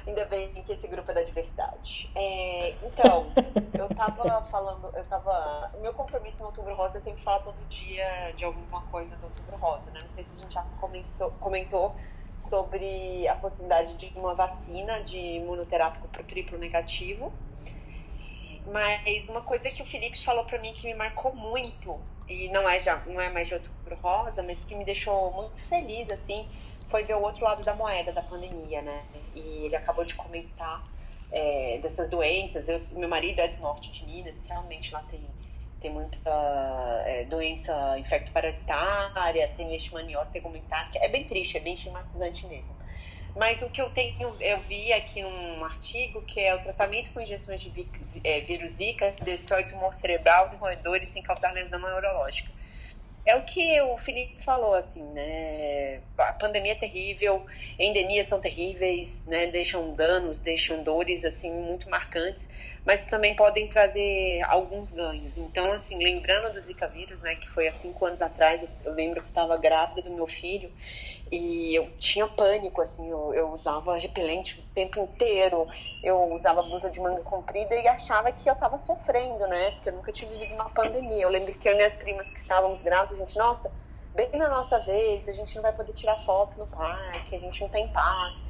[0.06, 2.10] Ainda bem que esse grupo é da diversidade.
[2.14, 3.26] É, então,
[3.72, 5.70] eu tava falando, eu tava.
[5.74, 9.24] O meu compromisso no Outubro Rosa é sempre falar todo dia de alguma coisa do
[9.24, 10.00] Outubro Rosa, né?
[10.02, 11.96] Não sei se a gente já comentou, comentou
[12.38, 17.32] sobre a possibilidade de uma vacina de imunoterápico pro triplo negativo.
[18.66, 22.68] Mas uma coisa que o Felipe falou para mim que me marcou muito, e não
[22.68, 26.48] é, já, não é mais de Outubro Rosa, mas que me deixou muito feliz, assim,
[26.94, 29.02] foi ver o outro lado da moeda da pandemia, né?
[29.34, 30.80] E ele acabou de comentar
[31.32, 32.68] é, dessas doenças.
[32.68, 35.28] Eu, meu marido é do norte de Minas, realmente lá tem,
[35.80, 36.20] tem muita
[37.04, 42.76] é, doença infecto-parasitária, tem leishmaniose tegumentaire, que é bem triste, é bem estigmatizante mesmo.
[43.34, 47.20] Mas o que eu tenho, eu vi aqui num artigo que é o tratamento com
[47.20, 47.72] injeções de
[48.22, 52.52] é, vírus Zika destrói tumor cerebral de roedores sem causar lesão neurológica.
[53.26, 56.02] É o que o Felipe falou, assim, né?
[56.18, 57.44] A pandemia é terrível,
[57.78, 59.46] endemias são terríveis, né?
[59.46, 62.46] Deixam danos, deixam dores, assim, muito marcantes,
[62.84, 65.38] mas também podem trazer alguns ganhos.
[65.38, 67.34] Então, assim, lembrando do Zika vírus, né?
[67.34, 70.70] Que foi há cinco anos atrás, eu lembro que estava grávida do meu filho
[71.30, 75.66] e eu tinha pânico, assim, eu, eu usava repelente o tempo inteiro,
[76.02, 79.70] eu usava blusa de manga comprida e achava que eu estava sofrendo, né?
[79.72, 81.22] Porque eu nunca tinha vivido uma pandemia.
[81.22, 83.72] Eu lembro que eu e minhas primas que estávamos grávidas, a gente, nossa,
[84.14, 87.60] bem na nossa vez, a gente não vai poder tirar foto no parque, a gente
[87.62, 88.44] não tem paz.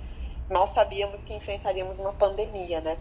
[0.51, 2.99] Mal sabíamos que enfrentaríamos uma pandemia, né?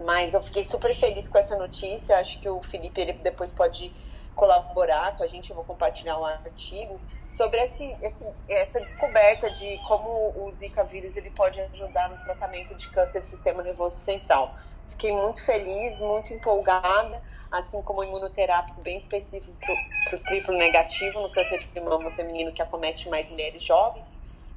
[0.00, 2.18] Mas eu fiquei super feliz com essa notícia.
[2.18, 3.94] Acho que o Felipe ele depois pode
[4.34, 5.50] colaborar com a gente.
[5.50, 7.00] Eu vou compartilhar um artigo
[7.32, 12.74] sobre esse, esse, essa descoberta de como o Zika vírus ele pode ajudar no tratamento
[12.74, 14.54] de câncer do sistema nervoso central.
[14.88, 17.20] Fiquei muito feliz, muito empolgada,
[17.50, 19.56] assim como o imunoterápico bem específico
[20.04, 24.06] para o triplo negativo no câncer de mama feminino que acomete mais mulheres jovens,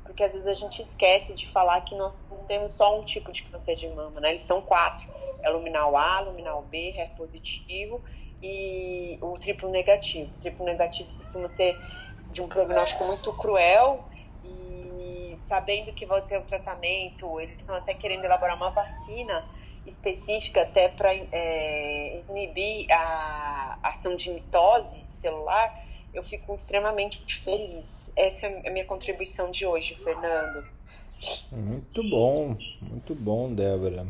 [0.03, 3.31] porque às vezes a gente esquece de falar que nós não temos só um tipo
[3.31, 4.29] de câncer de mama, né?
[4.31, 5.05] Eles são quatro:
[5.43, 8.03] é luminal A, luminal B, HER positivo
[8.41, 10.31] e o triplo negativo.
[10.33, 11.77] O triplo negativo costuma ser
[12.31, 14.05] de um prognóstico muito cruel
[14.43, 19.43] e sabendo que vão ter um tratamento, eles estão até querendo elaborar uma vacina
[19.85, 25.73] específica até para é, inibir a ação de mitose celular,
[26.13, 28.11] eu fico extremamente feliz.
[28.15, 30.65] Essa é a minha contribuição de hoje, Fernando.
[31.51, 34.07] Muito bom, muito bom, Débora.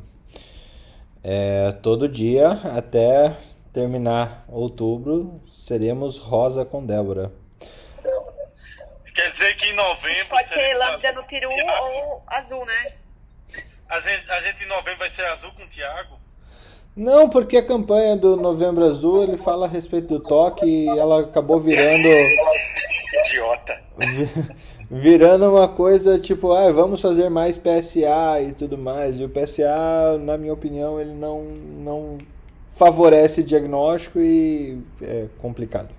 [1.24, 3.36] É, todo dia até
[3.74, 7.32] terminar outubro seremos rosa com Débora.
[9.20, 10.26] Quer dizer que em novembro.
[10.30, 12.94] Pode ser lambda no peru ou azul, né?
[13.90, 16.18] A gente, a gente em novembro vai ser azul com o Thiago?
[16.96, 21.22] Não, porque a campanha do Novembro Azul ele fala a respeito do toque e ela
[21.22, 22.08] acabou virando.
[23.26, 23.82] Idiota.
[24.92, 29.20] Virando uma coisa tipo, ah, vamos fazer mais PSA e tudo mais.
[29.20, 32.18] E o PSA, na minha opinião, ele não, não
[32.72, 35.99] favorece diagnóstico e é complicado.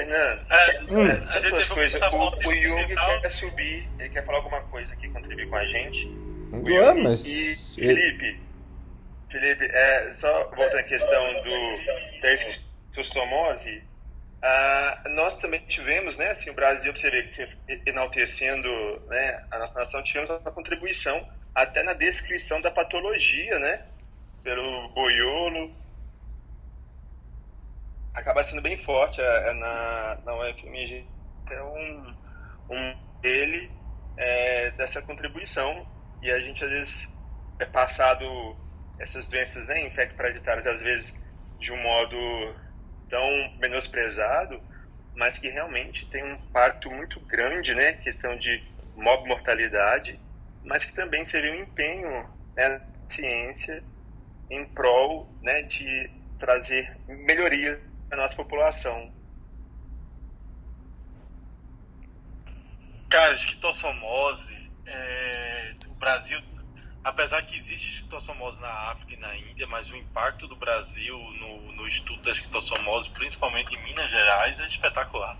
[0.00, 1.26] Fernando, É, Hum.
[1.26, 2.12] gente duas teve coisas.
[2.12, 6.06] O, o Jung quer subir, ele quer falar alguma coisa aqui, contribuir com a gente.
[6.52, 7.24] O Jung mas.
[7.24, 8.40] E Felipe,
[9.30, 13.82] Felipe, é, só voltando à questão do, da esquistostomose,
[14.42, 17.48] ah, nós também tivemos, né, assim, o Brasil, você ver que você
[17.86, 18.68] enaltecendo
[19.08, 23.82] né, a nossa nação, tivemos uma contribuição até na descrição da patologia, né,
[24.44, 25.74] pelo Boiolo,
[28.16, 31.04] acaba sendo bem forte é, é na, na UFMG.
[31.44, 32.14] Então, um,
[32.70, 33.70] um dele
[34.16, 35.86] é, dessa contribuição
[36.22, 37.08] e a gente às vezes
[37.58, 38.24] é passado
[38.98, 41.14] essas doenças né, infecto-parasitárias às vezes
[41.58, 42.16] de um modo
[43.08, 44.60] tão menosprezado,
[45.14, 48.62] mas que realmente tem um impacto muito grande, né, questão de
[48.96, 50.18] mortalidade,
[50.64, 53.84] mas que também seria um empenho né, da ciência
[54.50, 59.12] em prol né, de trazer melhoria à nossa população.
[63.08, 66.40] Cara, esquistossomose, é, o Brasil,
[67.04, 71.72] apesar que existe esquistossomose na África e na Índia, mas o impacto do Brasil no,
[71.72, 75.38] no estudo da esquistossomose, principalmente em Minas Gerais, é espetacular.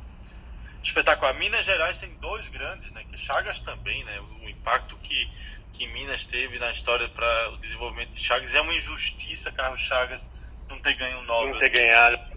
[0.83, 1.35] Espetacular.
[1.35, 3.05] Minas Gerais tem dois grandes, né?
[3.05, 4.21] Que Chagas também, né?
[4.21, 5.29] O impacto que,
[5.73, 10.31] que Minas teve na história para o desenvolvimento de Chagas é uma injustiça, Carlos Chagas
[10.69, 11.51] não ter ganho o Nobel.
[11.51, 12.36] Não ter ganhado.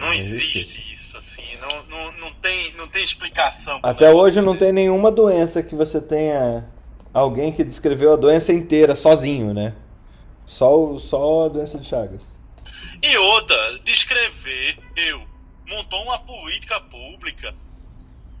[0.00, 3.78] Não existe isso, assim, não, não, não, tem, não tem explicação.
[3.82, 6.64] Até negócio hoje não tem nenhuma doença que você tenha
[7.12, 9.72] alguém que descreveu a doença inteira sozinho, né?
[10.46, 12.22] Só, o- só a doença de Chagas.
[13.02, 15.22] E outra, descreveu,
[15.66, 17.54] montou uma política pública,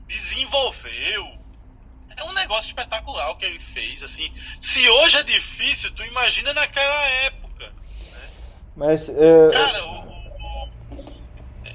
[0.06, 1.26] desenvolveu.
[2.16, 4.32] É um negócio espetacular o que ele fez, assim.
[4.60, 7.72] Se hoje é difícil, tu imagina naquela época.
[8.76, 10.13] Mas é, Cara, o-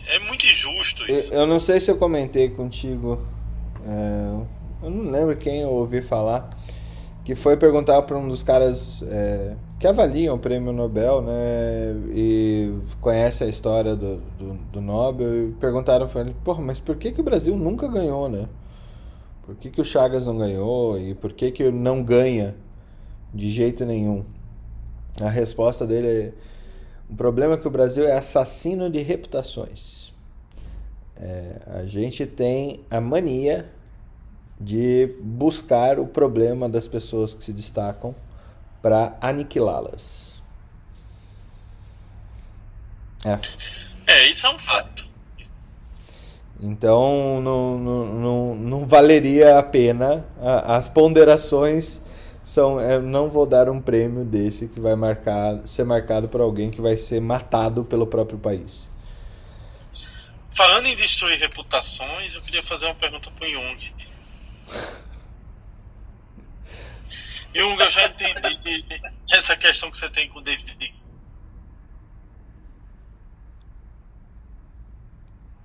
[0.10, 1.34] é muito injusto eu, isso.
[1.34, 3.22] eu não sei se eu comentei contigo.
[3.86, 4.44] é,
[4.84, 6.50] eu não lembro quem eu ouvi falar.
[7.24, 11.96] Que foi perguntar para um dos caras é, que avaliam o prêmio Nobel, né?
[12.12, 15.50] E conhece a história do, do, do Nobel.
[15.50, 18.48] E perguntaram para ele: Porra, mas por que, que o Brasil nunca ganhou, né?
[19.46, 20.98] Por que, que o Chagas não ganhou?
[20.98, 22.56] E por que, que não ganha
[23.32, 24.26] de jeito nenhum?
[25.22, 26.34] A resposta dele é:
[27.10, 29.99] o problema é que o Brasil é assassino de reputações.
[31.20, 33.70] É, a gente tem a mania
[34.60, 38.16] de buscar o problema das pessoas que se destacam
[38.82, 40.42] para aniquilá-las.
[43.26, 43.40] É.
[44.08, 45.08] É, isso é um fato.
[46.62, 50.26] Então não, não, não, não valeria a pena.
[50.66, 52.02] As ponderações
[52.44, 52.82] são.
[52.82, 56.82] Eu não vou dar um prêmio desse que vai marcar, ser marcado por alguém que
[56.82, 58.89] vai ser matado pelo próprio país.
[60.60, 63.94] Falando em destruir reputações, eu queria fazer uma pergunta pro Jung.
[67.56, 68.86] Jung, eu já entendi
[69.32, 70.94] essa questão que você tem com o David.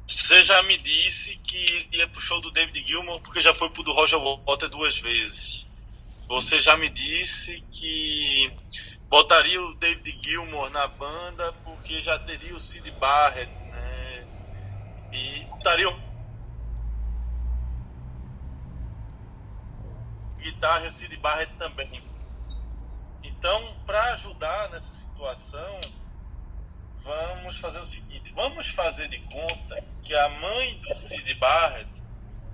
[0.07, 3.83] Você já me disse que ia pro show do David Gilmour porque já foi pro
[3.83, 5.67] do Roger Waters duas vezes.
[6.29, 8.49] Você já me disse que
[9.09, 13.84] botaria o David Gilmour na banda porque já teria o Sid Barrett, né?
[15.15, 16.05] E botaria o
[20.39, 22.03] guitarra e o Sid Barrett também.
[23.23, 25.81] Então, para ajudar nessa situação,
[27.03, 32.03] vamos fazer o seguinte: vamos fazer de conta que a mãe do Sid Barrett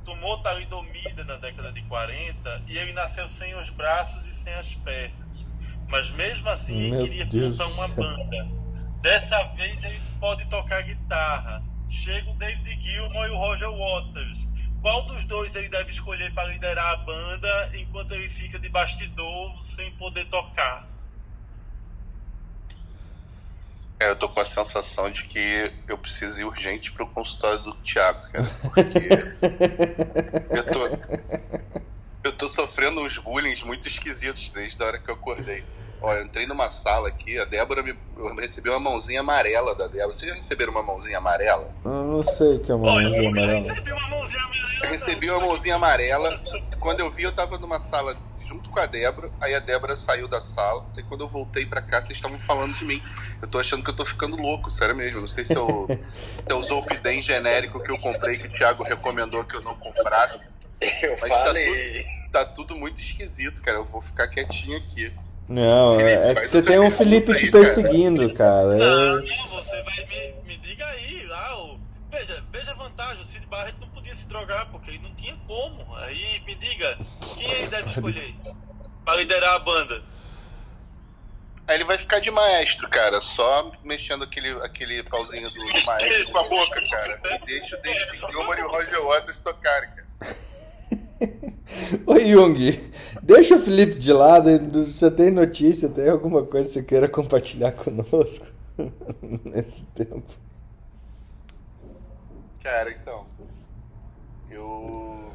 [0.04, 4.74] tomou talidomida na década de 40 e ele nasceu sem os braços e sem as
[4.74, 5.48] pernas.
[5.88, 8.48] Mas mesmo assim, Meu ele queria Deus montar uma banda.
[9.00, 14.48] Dessa vez ele pode tocar guitarra chega o David Gilmour e o Roger Waters.
[14.80, 19.62] Qual dos dois ele deve escolher para liderar a banda enquanto ele fica de bastidor
[19.62, 20.88] sem poder tocar?
[24.00, 27.74] É, eu tô com a sensação de que eu preciso ir urgente pro consultório do
[27.74, 28.44] Thiago, cara.
[28.62, 28.98] Porque
[30.56, 31.89] eu tô.
[32.22, 35.64] Eu tô sofrendo uns bullying muito esquisitos desde a hora que eu acordei.
[36.02, 37.94] Ó, eu entrei numa sala aqui, a Débora me.
[38.16, 40.12] Eu recebi uma mãozinha amarela da Débora.
[40.12, 41.74] Vocês já receberam uma mãozinha amarela?
[41.84, 43.60] Eu não sei o que é uma Olha, mãozinha eu amarela.
[43.72, 44.84] recebi uma mãozinha amarela.
[44.84, 46.34] Eu recebi uma mãozinha amarela.
[46.78, 48.16] Quando eu vi, eu tava numa sala
[48.46, 49.30] junto com a Débora.
[49.42, 50.86] Aí a Débora saiu da sala.
[50.96, 53.02] E quando eu voltei pra cá, vocês estavam falando de mim.
[53.42, 55.20] Eu tô achando que eu tô ficando louco, sério mesmo.
[55.22, 58.50] Não sei se eu, se eu usou o Pidem genérico que eu comprei, que o
[58.50, 60.48] Thiago recomendou que eu não comprasse.
[61.02, 62.04] Eu Mas tá falei.
[62.32, 63.78] Tá tudo muito esquisito, cara.
[63.78, 65.12] Eu vou ficar quietinho aqui.
[65.48, 67.64] Não, Felipe, é que você o tem um Felipe aí, te cara.
[67.64, 68.66] perseguindo, cara.
[68.76, 71.64] Não, É- não, você vai me, me diga aí lá.
[71.64, 75.12] O, veja, veja a vantagem, o Cid Barreto não podia se drogar, porque ele não
[75.14, 75.92] tinha como.
[75.96, 76.96] Aí me diga,
[77.36, 78.32] quem ele deve escolher
[79.04, 80.02] pra liderar a banda?
[81.66, 83.20] Aí ele vai ficar de maestro, cara.
[83.20, 87.20] Só mexendo aquele, aquele pauzinho do, do maestro com a boca, cara.
[87.24, 90.36] E deixa o David Gilmour e o Roger Waters tocarem, cara.
[92.06, 92.58] Ô Jung,
[93.22, 94.48] deixa o Felipe de lado.
[94.86, 98.46] Você tem notícia, tem alguma coisa que você queira compartilhar conosco
[99.44, 100.30] nesse tempo?
[102.62, 103.26] Cara, então.
[104.50, 105.32] Eu.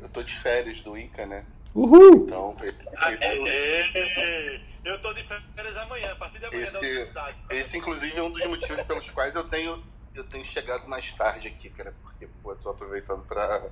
[0.00, 1.44] Eu tô de férias do Inca, né?
[1.74, 2.24] Uhul!
[2.26, 7.36] Então, É, eu tô de férias amanhã, a partir de amanhã da esse, universidade.
[7.50, 9.82] esse inclusive é um dos motivos pelos quais eu tenho,
[10.14, 11.94] eu tenho chegado mais tarde aqui, cara.
[12.02, 13.70] Porque, pô, eu tô aproveitando pra,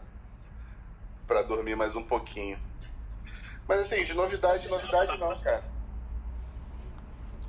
[1.31, 2.59] pra dormir mais um pouquinho.
[3.69, 5.63] Mas assim, de novidade, novidade não, cara.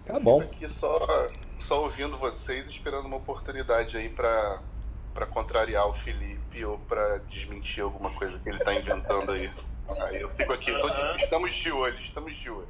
[0.05, 0.39] Tá bom.
[0.39, 0.99] aqui só,
[1.57, 4.61] só ouvindo vocês, esperando uma oportunidade aí pra,
[5.15, 9.51] pra contrariar o Felipe ou pra desmentir alguma coisa que ele tá inventando aí.
[10.03, 12.67] Aí eu fico aqui, tô de- estamos de olho, estamos de olho.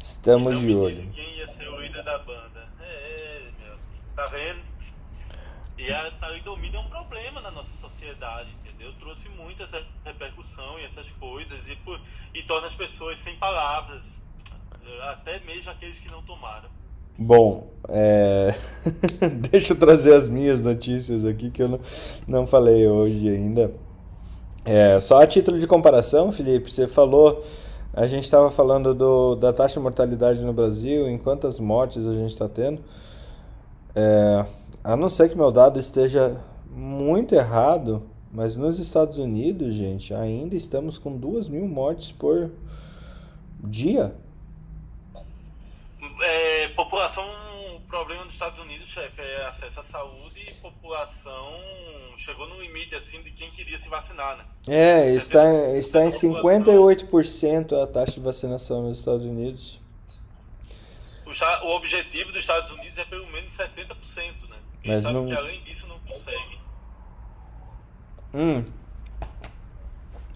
[0.00, 1.10] Estamos Não de olho.
[1.10, 2.66] quem ia ser o líder da banda.
[2.80, 3.76] É, meu,
[4.16, 4.62] tá vendo?
[5.76, 8.92] E a talidomida é um problema na nossa sociedade, entendeu?
[9.00, 12.00] Trouxe muito essa repercussão e essas coisas e, por-
[12.32, 14.22] e torna as pessoas sem palavras,
[15.10, 16.68] até mesmo aqueles que não tomaram.
[17.18, 18.54] Bom, é...
[19.50, 21.80] deixa eu trazer as minhas notícias aqui que eu não,
[22.26, 23.72] não falei hoje ainda.
[24.64, 27.44] É, só a título de comparação, Felipe, você falou,
[27.92, 32.14] a gente estava falando do, da taxa de mortalidade no Brasil, em quantas mortes a
[32.14, 32.82] gente está tendo.
[33.94, 34.44] É,
[34.84, 36.38] a não ser que meu dado esteja
[36.70, 42.50] muito errado, mas nos Estados Unidos, gente, ainda estamos com duas mil mortes por
[43.60, 44.14] dia.
[46.20, 47.24] É, população,
[47.74, 51.50] o problema dos Estados Unidos, chefe, é acesso à saúde e população
[52.16, 54.44] chegou no limite assim de quem queria se vacinar, né?
[54.66, 59.80] É, Você está, está em você vê 58% a taxa de vacinação nos Estados Unidos.
[61.26, 64.53] O, o objetivo dos Estados Unidos é pelo menos 70%, né?
[64.84, 66.60] Quem Mas sabe não- que além disso não consegue.
[68.34, 68.64] Hum.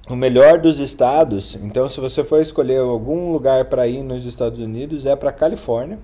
[0.08, 4.58] O melhor dos estados, então se você for escolher algum lugar para ir nos Estados
[4.58, 5.98] Unidos, é para Califórnia.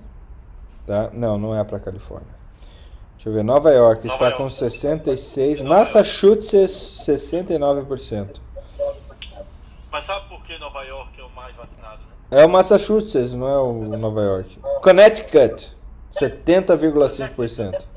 [0.85, 1.09] Tá?
[1.11, 2.35] Não, não é para Califórnia.
[3.15, 4.37] Deixa eu ver, Nova York Nova está York.
[4.43, 5.87] com 66, Nova York.
[5.95, 8.39] Massachusetts 69%.
[9.91, 11.97] Mas sabe por que Nova York é o mais vacinado,
[12.29, 12.41] né?
[12.41, 14.59] É o Massachusetts, não é o Nova York.
[14.83, 15.75] Connecticut
[16.11, 17.87] 70,5%.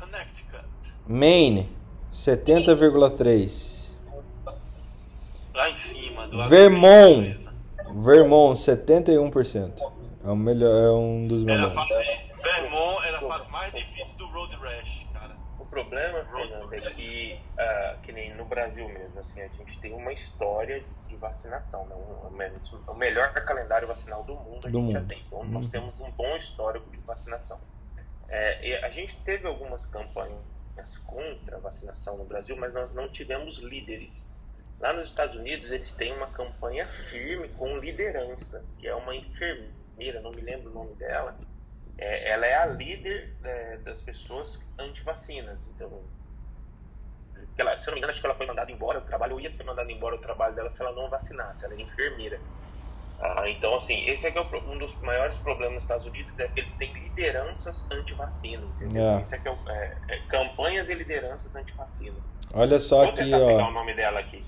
[0.00, 0.64] Connecticut.
[1.06, 1.68] Maine
[2.12, 3.92] 70,3%.
[5.54, 7.50] Lá em cima, do lado Vermont.
[7.94, 9.92] Vermont 71%.
[10.24, 11.74] É o melhor, é um dos Era a melhores.
[11.74, 15.36] fase, Vermont era a fase mais difícil do Road Rash, cara.
[15.58, 19.92] O problema, Fernando, é que, ah, que nem no Brasil mesmo, assim, a gente tem
[19.92, 21.94] uma história de vacinação, né?
[21.94, 25.08] o, o melhor calendário vacinal do mundo a Do gente já mundo.
[25.08, 25.22] tem.
[25.26, 27.58] Então, nós temos um bom histórico de vacinação.
[28.28, 30.38] É, e a gente teve algumas campanhas
[30.98, 34.28] contra a vacinação no Brasil, mas nós não tivemos líderes.
[34.80, 40.20] Lá nos Estados Unidos, eles têm uma campanha firme com liderança, que é uma enfermeira,
[40.20, 41.38] não me lembro o nome dela,
[41.98, 45.68] é, ela é a líder é, das pessoas anti-vacinas.
[45.68, 46.02] Então,
[47.56, 49.40] ela, se eu não me engano, acho que ela foi mandada embora do trabalho, ou
[49.40, 52.42] ia ser mandada embora do trabalho dela se ela não vacinasse, ela é enfermeira.
[53.24, 56.48] Ah, então, assim, esse é, que é um dos maiores problemas nos Estados Unidos, é
[56.48, 59.00] que eles têm lideranças anti-vacina, entendeu?
[59.00, 59.20] É.
[59.22, 62.16] Isso é que é, é- é campanhas e lideranças anti-vacina.
[62.52, 63.70] Olha só Vou aqui, tentar pegar o ó.
[63.70, 64.44] nome dela aqui.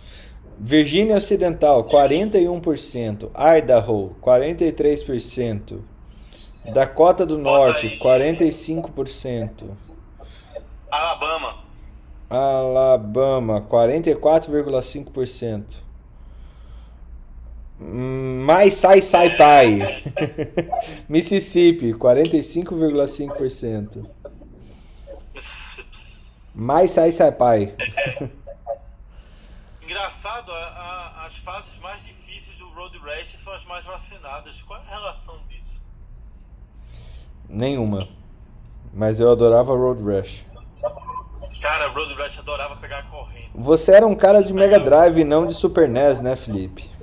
[0.59, 5.81] Virgínia Ocidental 41%, Idaho 43%,
[6.73, 7.99] Dakota do Norte aí.
[7.99, 9.67] 45%,
[10.91, 11.59] Alabama.
[12.29, 15.84] Alabama 44,5%.
[17.79, 19.81] Mais sai sai pai.
[21.09, 24.07] Mississippi, 45,5%.
[26.55, 27.75] Mais sai sai pai.
[29.83, 34.63] Engraçado, a, a, as fases mais difíceis do Road Rash são as mais vacinadas.
[34.63, 35.83] Qual é a relação disso?
[37.49, 38.07] Nenhuma.
[38.93, 40.45] Mas eu adorava Road Rash.
[41.61, 43.51] Cara, Road Rash adorava pegar correndo.
[43.55, 46.94] Você era um cara de Mega Drive e não de Super NES, né, Felipe?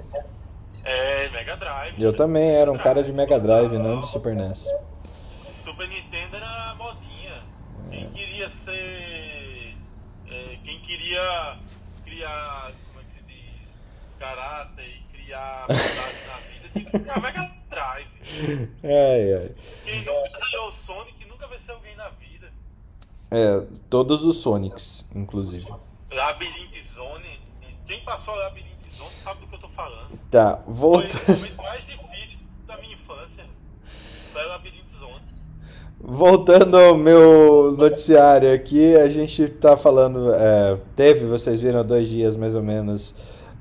[0.84, 2.02] É, Mega Drive.
[2.02, 4.68] Eu também era um cara de Mega Drive não de Super NES.
[5.28, 7.44] Super Nintendo era modinha.
[7.90, 9.76] Quem queria ser.
[10.30, 11.58] é, quem queria
[12.04, 12.72] criar.
[12.88, 13.82] Como é que se diz?
[14.18, 18.08] Caráter e criar vontade na vida tinha que criar Mega Drive.
[18.84, 19.56] Ai, ai.
[19.84, 22.52] Quem nunca o Sonic nunca vai ser alguém na vida.
[23.30, 25.68] É, todos os Sonics, inclusive.
[26.12, 27.31] Labyrinth Zone.
[27.92, 30.18] Quem passou a Labyrinth Zone sabe do que eu tô falando.
[30.30, 31.18] Tá, Foi volta.
[31.28, 33.44] o momento mais difícil da minha infância.
[34.32, 35.22] Foi a Labyrinth Zone.
[36.00, 40.34] Voltando ao meu noticiário aqui, a gente tá falando.
[40.34, 43.14] é, teve, vocês viram há dois dias mais ou menos,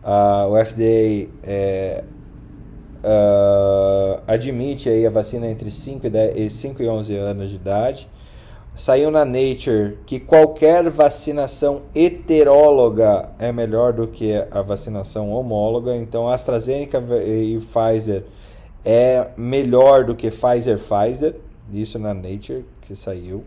[0.03, 2.05] a- o FDA é,
[3.03, 7.57] ah, admite aí a vacina entre 5 e, 10, e 5 e 11 anos de
[7.57, 8.09] idade.
[8.81, 15.95] Saiu na Nature que qualquer vacinação heteróloga é melhor do que a vacinação homóloga.
[15.95, 18.25] Então, AstraZeneca e Pfizer
[18.83, 21.37] é melhor do que Pfizer Pfizer.
[21.71, 23.45] Isso na Nature que saiu.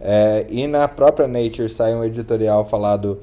[0.00, 3.18] É, e na própria Nature saiu um editorial falado,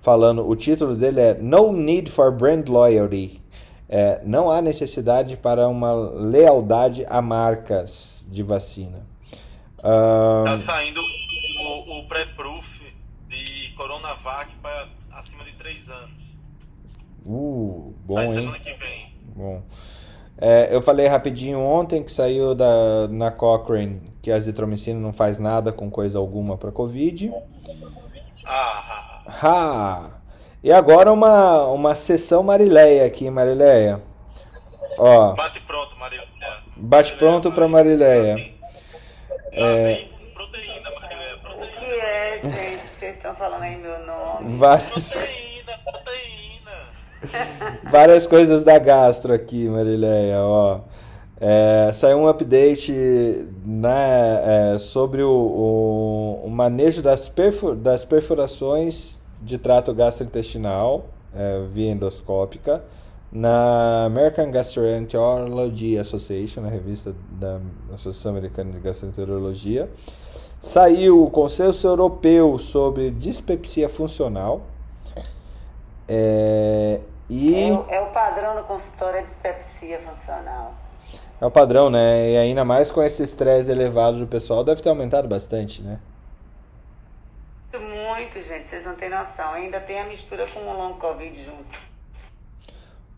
[0.00, 3.42] falando, o título dele é No Need for Brand Loyalty.
[3.88, 9.10] É, não há necessidade para uma lealdade a marcas de vacina.
[9.84, 12.82] Ahn, Tá saindo o, o pré-proof
[13.28, 16.22] de Coronavac para acima de 3 anos.
[17.26, 18.32] uh, bom, Sai hein?
[18.32, 19.14] semana que vem.
[19.34, 19.62] Bom.
[20.38, 25.38] É, eu falei rapidinho ontem que saiu da, na Cochrane que a azitromicina não faz
[25.38, 27.30] nada com coisa alguma para Covid.
[28.44, 30.10] Ah, Ha!
[30.62, 34.00] E agora uma, uma sessão Marileia aqui, Marileia.
[34.98, 36.22] Ó, bate pronto, Maria.
[36.76, 38.36] bate pronto para Marileia.
[38.36, 38.61] Lá
[39.52, 39.94] É.
[39.94, 40.90] vem proteína.
[40.90, 40.92] O
[41.42, 41.66] Proteína.
[41.78, 44.56] que é, gente, que vocês estão falando aí meu nome?
[44.56, 47.80] Várias, Proteína, proteína.
[47.90, 50.80] várias coisas da gastro aqui, Marileia, ó.
[51.44, 52.92] É, saiu um update
[53.66, 57.30] né, é, sobre o, o- o manejo das,
[57.78, 62.84] das perfurações de trato gastrointestinal é, via endoscópica
[63.32, 67.58] na American Gastroenterology Association, na revista da
[67.94, 69.90] Associação Americana de Gastroenterologia.
[70.60, 74.62] Saiu o Consenso Europeu sobre Dispepsia Funcional.
[76.08, 80.74] É, e É, o- é o padrão do consultório é dispepsia funcional.
[81.40, 82.30] é o padrão, né?
[82.32, 85.98] E ainda mais com esse estresse elevado do pessoal, deve ter aumentado bastante, né?
[87.74, 89.52] Muito, gente, vocês não têm noção.
[89.54, 91.91] Ainda tem a mistura com o long covid junto.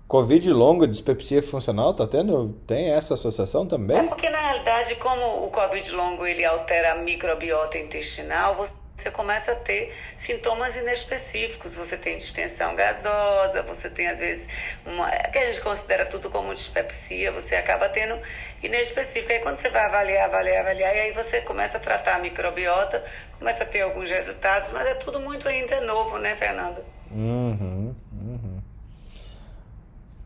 [0.06, 2.50] Covid longo, dispepsia funcional, tá tendo?
[2.66, 4.06] Tem essa associação É também?
[4.08, 9.54] porque, na realidade, como o Covid longo ele altera a microbiota intestinal, você começa a
[9.56, 11.74] ter sintomas inespecíficos.
[11.74, 14.46] Você tem distensão gasosa, você tem, às vezes,
[14.86, 15.10] uma.
[15.10, 18.16] que a gente considera tudo como dispepsia, você acaba tendo
[18.62, 19.32] inespecífico.
[19.32, 23.02] Aí, quando você vai avaliar, avaliar, avaliar, e aí você começa a tratar a microbiota,
[23.38, 26.84] começa a ter alguns resultados, mas é tudo muito ainda novo, né, Fernando?
[27.10, 27.94] Uhum.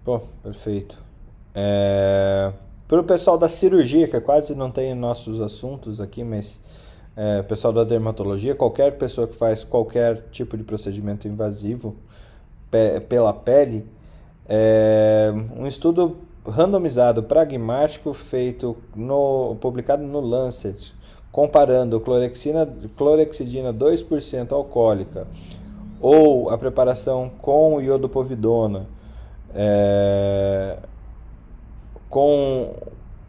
[0.09, 0.99] Pô, perfeito.
[1.55, 2.51] É...
[2.89, 6.59] Para o pessoal da cirurgia, que quase não tem nossos assuntos aqui, mas
[7.15, 11.95] é, pessoal da dermatologia, qualquer pessoa que faz qualquer tipo de procedimento invasivo
[12.71, 13.85] pe- pela pele,
[14.49, 16.17] é, um estudo
[16.47, 20.95] randomizado pragmático feito no, publicado no Lancet,
[21.31, 22.67] comparando clorexina,
[22.97, 25.27] clorexidina 2% alcoólica
[26.01, 28.87] ou a preparação com iodopovidona
[29.55, 30.79] é,
[32.09, 32.75] com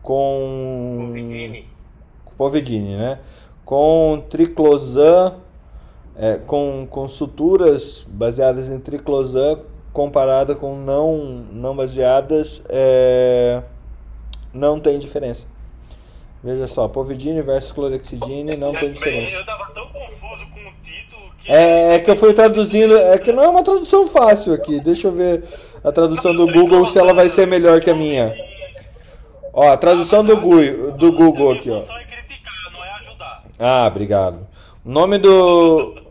[0.01, 1.69] com Povidine.
[2.37, 3.19] povidine, né?
[3.63, 5.35] Com triclosan,
[6.17, 9.59] é, com, com suturas baseadas em triclosan
[9.93, 11.17] comparada com não,
[11.51, 13.61] não baseadas, é,
[14.53, 15.47] não tem diferença.
[16.43, 19.35] Veja só, povidine versus clorexidine não tem diferença.
[19.35, 21.51] eu tava tão confuso com o título que.
[21.51, 24.79] É, é que eu fui traduzindo, é que não é uma tradução fácil aqui.
[24.79, 25.43] Deixa eu ver
[25.83, 28.33] a tradução do Google se ela vai ser melhor que a minha.
[29.53, 31.79] Ó, a tradução do, Gu, do Google aqui, ó.
[33.57, 34.47] É ah, obrigado.
[34.85, 36.01] O nome do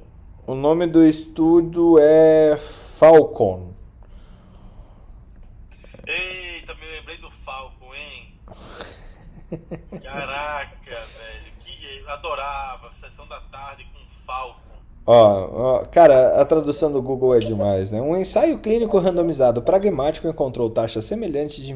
[0.46, 3.74] o nome do estudo é Falcon.
[6.06, 8.34] Eita, me lembrei do Falcon, hein?
[10.02, 11.52] Caraca, velho.
[11.60, 14.67] Que adorava sessão da tarde com Falcon.
[15.10, 17.98] Ó, ó, cara, a tradução do Google é demais, né?
[17.98, 21.72] Um ensaio clínico randomizado pragmático encontrou taxas semelhantes de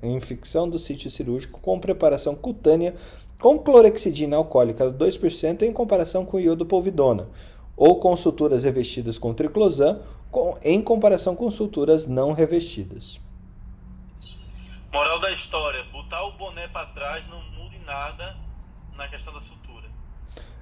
[0.00, 2.94] infecção, do sítio cirúrgico com preparação cutânea
[3.40, 7.28] com clorexidina alcoólica 2% em comparação com iodopovidona,
[7.76, 10.00] ou com suturas revestidas com triclosan
[10.30, 13.20] com, em comparação com suturas não revestidas.
[14.92, 18.36] Moral da história: botar o boné para trás não muda nada
[18.96, 19.67] na questão da sutura.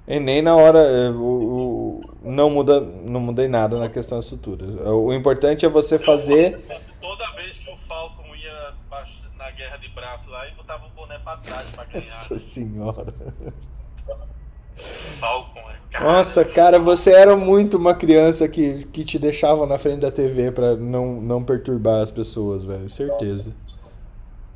[0.09, 0.79] E nem na hora.
[0.81, 4.65] é, O, o- não, muda, não muda em nada na questão da sutura.
[4.93, 6.59] O importante é você fazer.
[7.01, 8.75] Toda vez que o Falcon ia
[9.37, 12.05] na guerra de braço lá, ele botava o boné pra trás pra ganhar.
[12.05, 13.15] Nossa senhora.
[15.21, 16.05] Falcon, é cara.
[16.05, 20.53] Nossa, cara, você era muito uma criança que, que te deixava na frente da TV
[20.53, 22.89] pra não, não perturbar as pessoas, velho.
[22.89, 23.55] Certeza.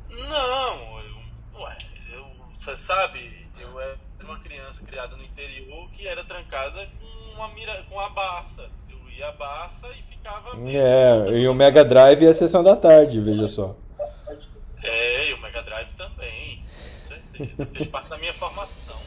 [0.09, 1.77] Não, eu, ué,
[2.13, 2.23] eu,
[2.59, 7.83] você sabe, eu era uma criança criada no interior que era trancada com uma mira,
[7.89, 8.69] com a baça.
[8.89, 10.57] Eu ia à baça e ficava.
[10.69, 13.75] É, e o Mega Drive e a sessão da tarde, veja só.
[14.83, 16.63] É, e o Mega Drive também.
[17.07, 17.65] Com certeza.
[17.65, 18.99] Fez parte da minha formação.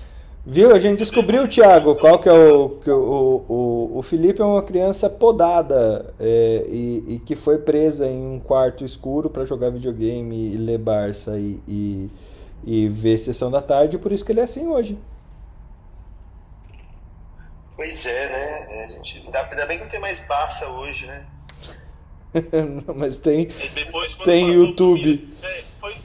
[0.47, 0.75] Viu?
[0.75, 2.69] A gente descobriu, Thiago, qual que é o.
[2.69, 8.07] Que o, o, o Felipe é uma criança podada é, e, e que foi presa
[8.07, 12.11] em um quarto escuro pra jogar videogame e ler Barça e, e,
[12.63, 14.99] e ver sessão da tarde, por isso que ele é assim hoje.
[17.77, 18.67] Pois é, né?
[18.71, 21.27] É, a gente, ainda, bem que não tem mais Barça hoje, né?
[22.87, 23.43] Não, Mas tem.
[23.43, 25.19] E depois, Tem YouTube.
[25.19, 25.97] Twitter, é, foi,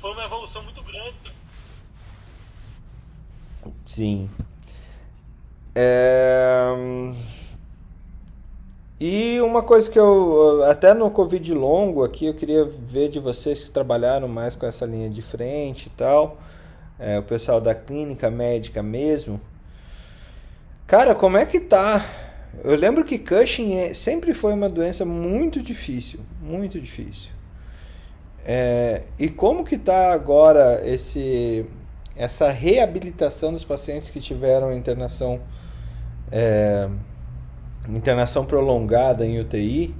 [0.00, 1.16] foi uma evolução muito grande.
[3.84, 4.30] Sim.
[5.74, 6.72] É,
[8.98, 13.64] E uma coisa que eu, até no Covid longo aqui, eu queria ver de vocês
[13.64, 16.38] que trabalharam mais com essa linha de frente e tal,
[16.98, 19.38] é, o pessoal da clínica médica mesmo.
[20.86, 22.04] Cara, como é que tá?
[22.62, 27.32] Eu lembro que Cushing é- sempre foi uma doença muito difícil, muito difícil.
[28.44, 31.66] É, e como que tá agora esse
[32.16, 35.40] essa reabilitação dos pacientes que tiveram internação
[36.32, 36.88] é,
[37.88, 39.94] internação prolongada em UTI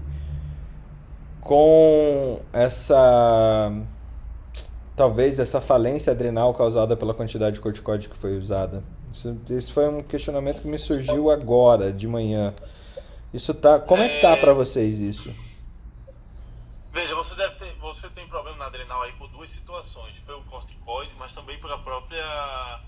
[1.41, 3.73] com essa
[4.95, 8.83] talvez essa falência adrenal causada pela quantidade de corticóide que foi usada.
[9.51, 12.55] Isso foi um questionamento que me surgiu agora de manhã.
[13.33, 15.35] Isso tá, como é que tá para vocês isso?
[16.93, 21.13] Veja, você deve ter, você tem problema na adrenal aí por duas situações, pelo corticoide,
[21.19, 22.81] mas também pela própria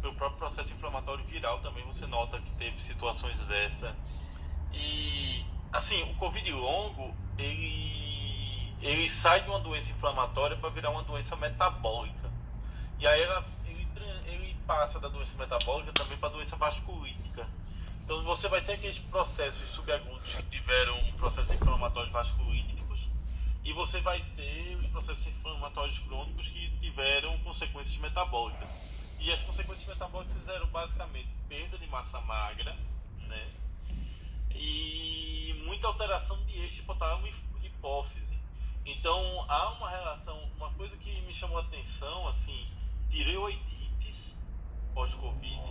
[0.00, 3.94] pelo próprio processo inflamatório viral também você nota que teve situações dessa.
[4.72, 11.04] E assim, o COVID longo, ele ele sai de uma doença inflamatória para virar uma
[11.04, 12.30] doença metabólica.
[12.98, 13.44] E aí ela,
[14.66, 17.46] passa da doença metabólica também para a doença vasculítica.
[18.04, 23.08] Então você vai ter aqueles processos subagudos que tiveram processos inflamatórios vasculíticos
[23.64, 28.68] e você vai ter os processos inflamatórios crônicos que tiveram consequências metabólicas.
[29.20, 32.76] E as consequências metabólicas eram basicamente perda de massa magra,
[33.28, 33.50] né?
[34.50, 38.36] E muita alteração de eixo hipotálamo e hipófise.
[38.84, 42.66] Então há uma relação, uma coisa que me chamou a atenção, assim,
[43.08, 44.31] tireoidites
[44.94, 45.62] pós-Covid,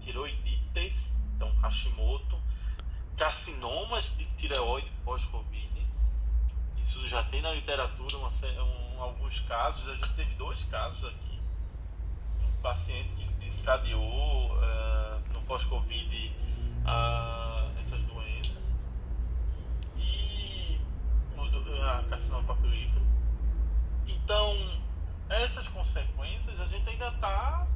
[0.00, 2.38] tireoidites, então Hashimoto,
[3.16, 5.86] carcinomas de tireoide pós-Covid.
[6.78, 11.40] Isso já tem na literatura uma um- alguns casos, a gente teve dois casos aqui.
[12.42, 16.32] Um paciente que desencadeou eh, no pós-Covid
[16.84, 18.76] ah, essas doenças.
[19.96, 20.80] E
[21.82, 23.04] a carcinoma papilífero.
[24.06, 24.56] Então,
[25.28, 27.66] essas consequências a gente ainda está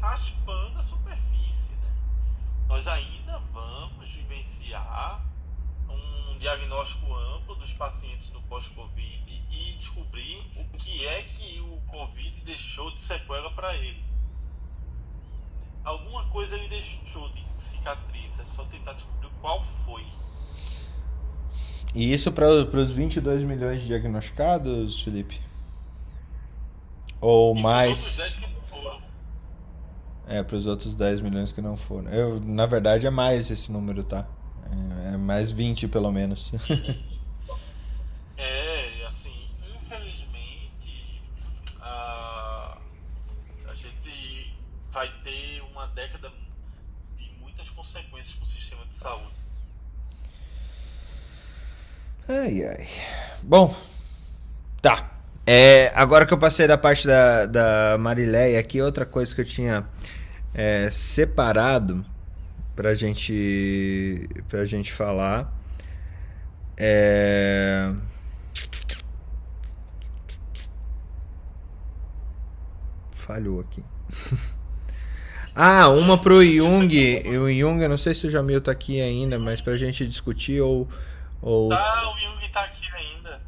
[0.00, 1.74] raspando a superfície.
[1.74, 1.92] Né?
[2.68, 5.24] Nós ainda vamos vivenciar
[5.88, 12.40] um diagnóstico amplo dos pacientes do pós-Covid e descobrir o que é que o Covid
[12.42, 14.02] deixou de sequela para ele.
[15.84, 20.06] Alguma coisa ele deixou de cicatriz, é só tentar descobrir qual foi.
[21.94, 25.40] E isso para os 22 milhões de diagnosticados, Felipe?
[27.20, 28.16] Ou E mais?
[28.16, 29.02] 10 que não foram.
[30.30, 32.08] É, para os outros 10 milhões que não foram.
[32.08, 34.28] Eu, na verdade, é mais esse número, tá?
[35.04, 36.52] É, é mais 20, pelo menos.
[38.42, 41.20] É, assim, infelizmente,
[41.78, 42.78] a,
[43.68, 44.54] a gente
[44.90, 46.32] vai ter uma década
[47.18, 49.34] de muitas consequências para o sistema de saúde.
[52.26, 52.88] ai, ai.
[53.42, 53.76] Bom,
[54.80, 55.10] tá.
[55.46, 59.44] É, agora que eu passei da parte da, da Marileia aqui, outra coisa que eu
[59.44, 59.86] tinha
[60.54, 62.04] é, separado
[62.74, 65.60] pra gente, pra gente falar
[66.82, 67.92] é...
[73.16, 73.84] Falhou aqui.
[75.54, 76.88] ah, uma pro Jung.
[77.38, 80.62] O Jung, eu não sei se o Jamil tá aqui ainda, mas pra gente discutir
[80.62, 80.88] ou.
[81.42, 81.68] ou...
[81.68, 83.42] Tá, o Jung tá aqui ainda.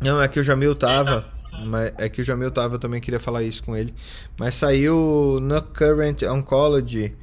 [0.00, 1.28] Não, é que o Jamil tava.
[1.66, 3.94] Mas é que o Jamil tava, eu também queria falar isso com ele.
[4.38, 7.16] Mas saiu no Current Oncology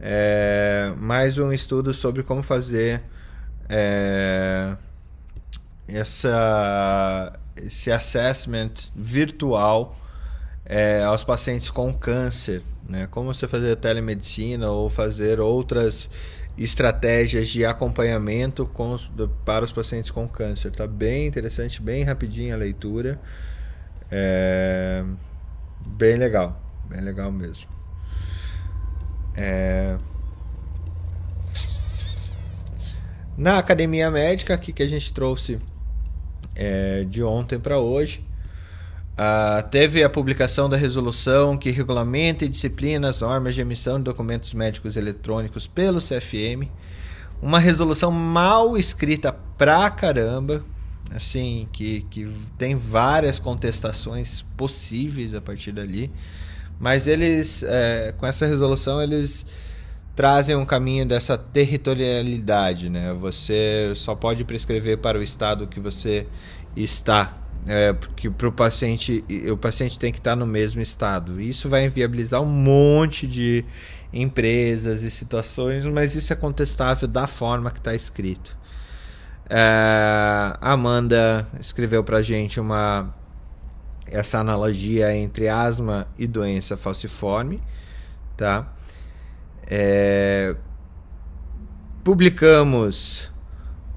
[0.00, 3.02] é, mais um estudo sobre como fazer
[3.68, 4.76] é,
[5.86, 9.96] essa, esse assessment virtual
[10.64, 13.06] é, aos pacientes com câncer, né?
[13.10, 16.08] Como você fazer telemedicina ou fazer outras
[16.56, 18.96] estratégias de acompanhamento com,
[19.44, 20.70] para os pacientes com câncer.
[20.70, 23.20] Tá bem interessante, bem rapidinho a leitura.
[24.14, 25.02] É,
[25.86, 27.66] bem legal, bem legal mesmo.
[29.34, 29.96] É,
[33.36, 35.58] na academia médica aqui que a gente trouxe
[36.54, 38.22] é, de ontem para hoje.
[39.12, 44.04] Uh, teve a publicação da resolução que regulamenta e disciplina as normas de emissão de
[44.04, 46.66] documentos médicos eletrônicos pelo CFM.
[47.40, 50.64] Uma resolução mal escrita pra caramba,
[51.14, 56.10] assim, que, que tem várias contestações possíveis a partir dali.
[56.78, 59.46] Mas eles, é, com essa resolução, eles
[60.14, 63.12] trazem um caminho dessa territorialidade, né?
[63.14, 66.26] Você só pode prescrever para o estado que você
[66.76, 67.36] está,
[67.66, 71.40] é, porque para o paciente, o paciente tem que estar no mesmo estado.
[71.40, 73.64] Isso vai inviabilizar um monte de
[74.12, 78.56] empresas e situações, mas isso é contestável da forma que está escrito.
[79.54, 83.14] É, Amanda escreveu para gente uma
[84.06, 87.60] essa analogia entre asma e doença falciforme,
[88.34, 88.72] tá?
[89.66, 90.56] É,
[92.02, 93.30] publicamos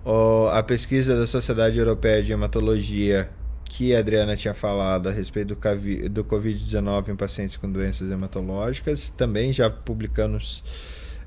[0.04, 3.30] ó, a pesquisa da Sociedade Europeia de Hematologia
[3.64, 9.10] que a Adriana tinha falado a respeito do, do Covid-19 em pacientes com doenças hematológicas.
[9.10, 10.62] Também já publicamos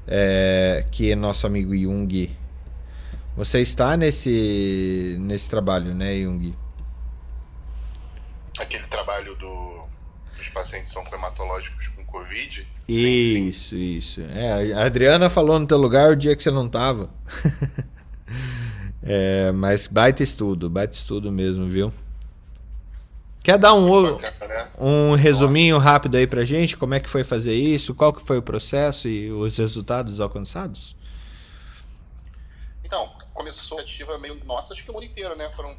[0.06, 2.30] é, que nosso amigo Jung.
[3.39, 6.55] Você está nesse, nesse trabalho, né, Jung?
[8.59, 9.85] Aquele trabalho do,
[10.36, 12.66] dos pacientes hematológicos Covid.
[12.89, 14.20] Isso, isso.
[14.32, 17.10] É, a Adriana falou no teu lugar o dia que você não tava.
[19.02, 21.93] é, mas baita estudo, baita estudo mesmo, viu?
[23.43, 24.69] Quer dar um, né?
[24.78, 26.77] um resuminho rápido aí pra gente?
[26.77, 27.94] Como é que foi fazer isso?
[27.94, 30.98] Qual que foi o processo e os resultados alcançados?
[33.39, 35.48] Começou a iniciativa meio nossa, acho que o mundo inteiro, né?
[35.51, 35.78] Foram,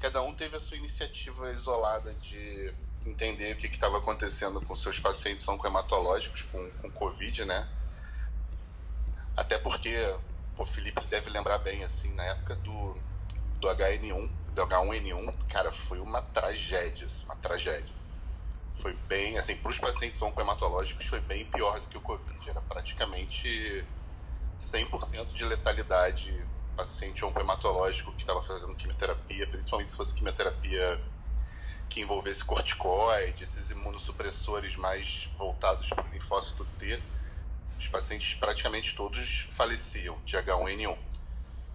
[0.00, 2.74] cada um teve a sua iniciativa isolada de
[3.06, 7.68] entender o que estava acontecendo com seus pacientes oncohematológicos com, com Covid, né?
[9.36, 9.94] Até porque
[10.58, 12.94] o Felipe deve lembrar bem, assim, na época do,
[13.60, 17.94] do HN1, do H1N1, cara, foi uma tragédia, assim, uma tragédia.
[18.82, 22.50] Foi bem, assim, para os pacientes oncohematológicos foi bem pior do que o Covid.
[22.50, 23.86] Era praticamente
[24.58, 31.00] 100% de letalidade paciente oncohematológico que estava fazendo quimioterapia, principalmente se fosse quimioterapia
[31.88, 37.00] que envolvesse corticoides, esses imunossupressores mais voltados para o linfócito T,
[37.78, 40.96] os pacientes praticamente todos faleciam de H1N1.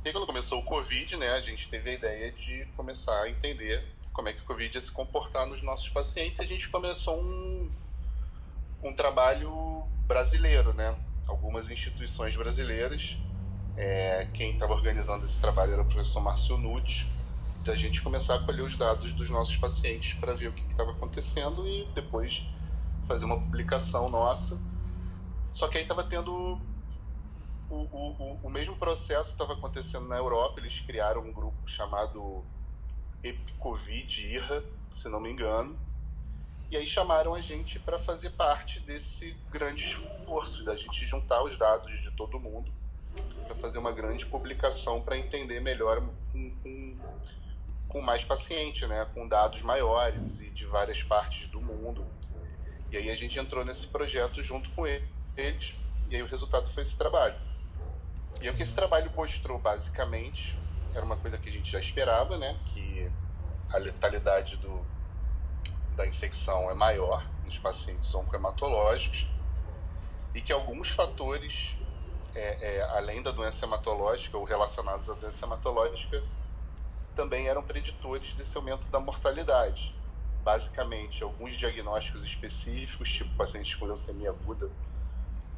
[0.05, 3.83] E quando começou o Covid, né, a gente teve a ideia de começar a entender
[4.13, 7.21] como é que o Covid ia se comportar nos nossos pacientes e a gente começou
[7.21, 7.71] um,
[8.83, 10.97] um trabalho brasileiro, né?
[11.27, 13.17] Algumas instituições brasileiras.
[13.81, 17.05] É, quem estava organizando esse trabalho era o professor Márcio Nunes,
[17.63, 20.91] da gente começar a colher os dados dos nossos pacientes para ver o que estava
[20.91, 22.45] acontecendo e depois
[23.07, 24.59] fazer uma publicação nossa.
[25.53, 26.59] Só que aí estava tendo
[27.69, 30.59] o, o, o, mesmo processo estava acontecendo na Europa.
[30.59, 32.43] Eles criaram um grupo chamado
[33.23, 34.61] Epicovid IRA,
[34.91, 35.79] se não me engano.
[36.69, 41.57] E aí chamaram a gente para fazer parte desse grande esforço da gente juntar os
[41.57, 42.77] dados de todo mundo
[43.49, 46.03] para fazer uma grande publicação para entender melhor
[46.35, 46.99] um, um,
[47.87, 52.05] com mais paciente, né, com dados maiores e de várias partes do mundo.
[52.91, 55.75] E aí a gente entrou nesse projeto junto com eles,
[56.11, 57.35] e aí o resultado foi esse trabalho.
[58.39, 60.55] E o que esse trabalho mostrou, basicamente,
[60.93, 63.11] era uma coisa que a gente já esperava, né, que
[63.73, 64.85] a letalidade do,
[65.95, 69.25] da infecção é maior nos pacientes oncohematológicos
[70.35, 71.75] e que alguns fatores,
[72.35, 76.21] é, é, além da doença hematológica ou relacionados à doença hematológica,
[77.15, 79.95] também eram preditores desse aumento da mortalidade.
[80.43, 84.69] Basicamente, alguns diagnósticos específicos, tipo pacientes com leucemia aguda,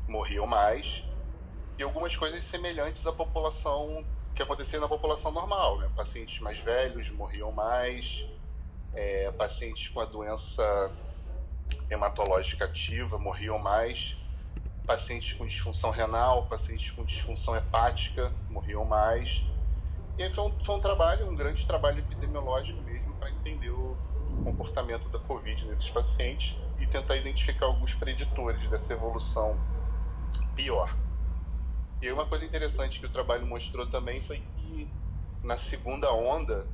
[0.07, 1.06] morriam mais,
[1.77, 5.89] e algumas coisas semelhantes à população que acontecia na população normal, né?
[5.95, 8.26] Pacientes mais velhos morriam mais,
[8.93, 10.64] é, pacientes com a doença
[11.89, 14.18] hematológica ativa morriam mais,
[14.85, 19.45] pacientes com disfunção renal, pacientes com disfunção hepática morriam mais.
[20.17, 23.97] E aí foi um, foi um trabalho, um grande trabalho epidemiológico mesmo para entender o
[24.43, 29.59] comportamento da Covid nesses pacientes e tentar identificar alguns preditores dessa evolução
[30.55, 30.95] pior.
[32.01, 34.89] E uma coisa interessante que o trabalho mostrou também foi que
[35.43, 36.67] na segunda onda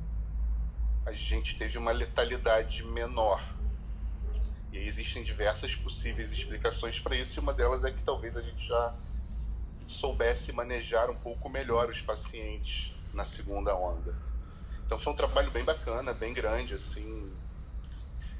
[1.06, 3.57] a gente teve uma letalidade menor.
[4.72, 8.66] E existem diversas possíveis explicações para isso, e uma delas é que talvez a gente
[8.66, 8.94] já
[9.86, 14.14] soubesse manejar um pouco melhor os pacientes na segunda onda.
[14.84, 17.36] Então foi um trabalho bem bacana, bem grande, assim.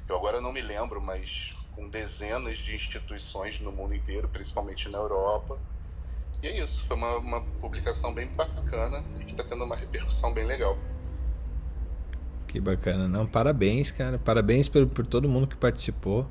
[0.09, 4.98] Eu agora não me lembro, mas com dezenas de instituições no mundo inteiro, principalmente na
[4.98, 5.59] Europa.
[6.42, 10.32] E é isso, foi uma, uma publicação bem bacana e que está tendo uma repercussão
[10.32, 10.78] bem legal.
[12.48, 13.26] Que bacana, não?
[13.26, 14.18] Parabéns, cara.
[14.18, 16.26] Parabéns por, por todo mundo que participou.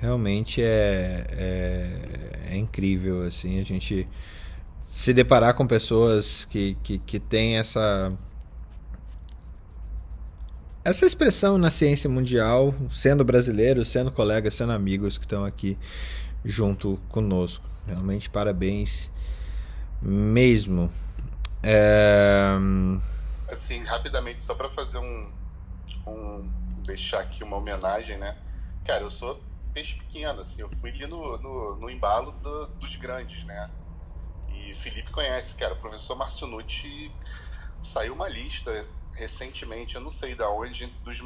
[0.00, 4.08] Realmente é, é, é incrível, assim, a gente
[4.82, 8.12] se deparar com pessoas que, que, que têm essa
[10.82, 15.78] essa expressão na ciência mundial, sendo brasileiros, sendo colegas, sendo amigos que estão aqui
[16.42, 17.64] junto conosco.
[17.86, 19.12] Realmente parabéns
[20.02, 20.90] mesmo.
[21.62, 22.56] É
[23.50, 25.32] assim, rapidamente, só para fazer um,
[26.06, 26.52] um.
[26.84, 28.36] deixar aqui uma homenagem, né?
[28.84, 32.96] Cara, eu sou peixe pequeno, assim, eu fui ali no, no, no embalo do, dos
[32.96, 33.70] grandes, né?
[34.48, 37.14] E Felipe conhece, cara, o professor Marcionucci
[37.82, 38.70] saiu uma lista
[39.14, 41.20] recentemente, eu não sei da onde, dos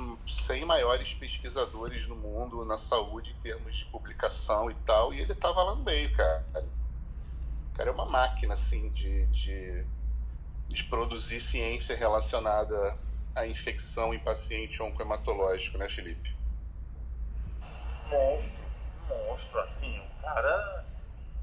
[0.46, 5.34] 100 maiores pesquisadores no mundo na saúde em termos de publicação e tal, e ele
[5.34, 6.44] tava lá no meio, cara.
[7.72, 9.86] O cara é uma máquina, assim, de, de
[10.74, 12.76] de produzir ciência relacionada
[13.34, 16.36] à infecção em paciente oncohematológico, né, Felipe?
[18.10, 18.64] Monstro,
[19.08, 20.84] monstro, assim, o cara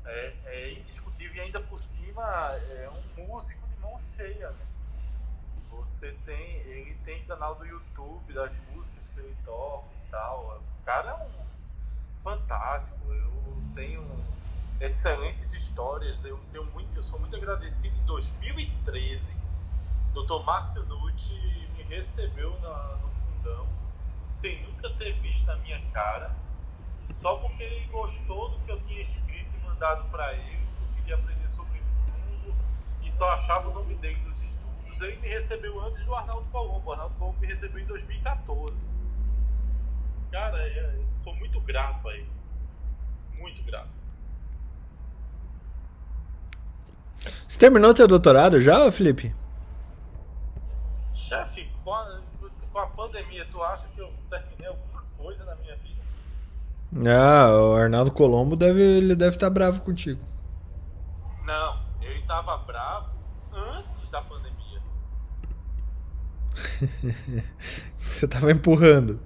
[0.05, 4.65] é, é indiscutível e ainda por cima é um músico de mão cheia, né?
[5.71, 10.61] Você tem, ele tem canal do YouTube das músicas que ele toca e tal.
[10.61, 13.11] O cara é um fantástico.
[13.11, 14.01] Eu tenho
[14.81, 16.23] excelentes histórias.
[16.25, 17.95] Eu tenho muito, eu sou muito agradecido.
[17.95, 19.33] Em 2013,
[20.13, 20.43] Dr.
[20.43, 23.67] Márcio Nucci me recebeu na, no fundão,
[24.33, 26.35] sem nunca ter visto a minha cara,
[27.11, 30.95] só porque ele gostou do que eu tinha escrito e mandado para ele, que eu
[30.95, 32.55] queria aprender sobre fungo
[33.03, 35.01] e só achava o nome dele nos estudos.
[35.01, 36.89] Ele me recebeu antes do Arnaldo Colombo.
[36.89, 38.89] O Arnaldo Colombo me recebeu em 2014.
[40.31, 42.29] Cara, eu sou muito grato a ele.
[43.37, 44.01] Muito grato.
[47.48, 49.34] Você terminou teu doutorado já, Felipe?
[51.14, 52.19] Chefe, com a,
[52.72, 56.02] com a pandemia, tu acha que eu terminei alguma coisa na minha vida?
[57.10, 60.22] Ah, o Arnaldo Colombo deve, ele deve estar bravo contigo.
[61.45, 63.11] Não, ele estava bravo
[63.53, 64.81] antes da pandemia.
[67.98, 69.19] Você estava empurrando.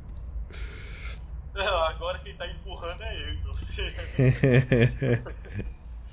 [1.54, 5.36] Não, agora quem está empurrando é meu filho.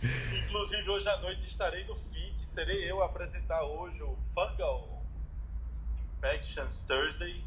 [0.03, 2.39] Inclusive, hoje à noite estarei no FIT.
[2.39, 5.03] Serei eu a apresentar hoje o Fungal
[6.13, 7.45] Infections Thursday.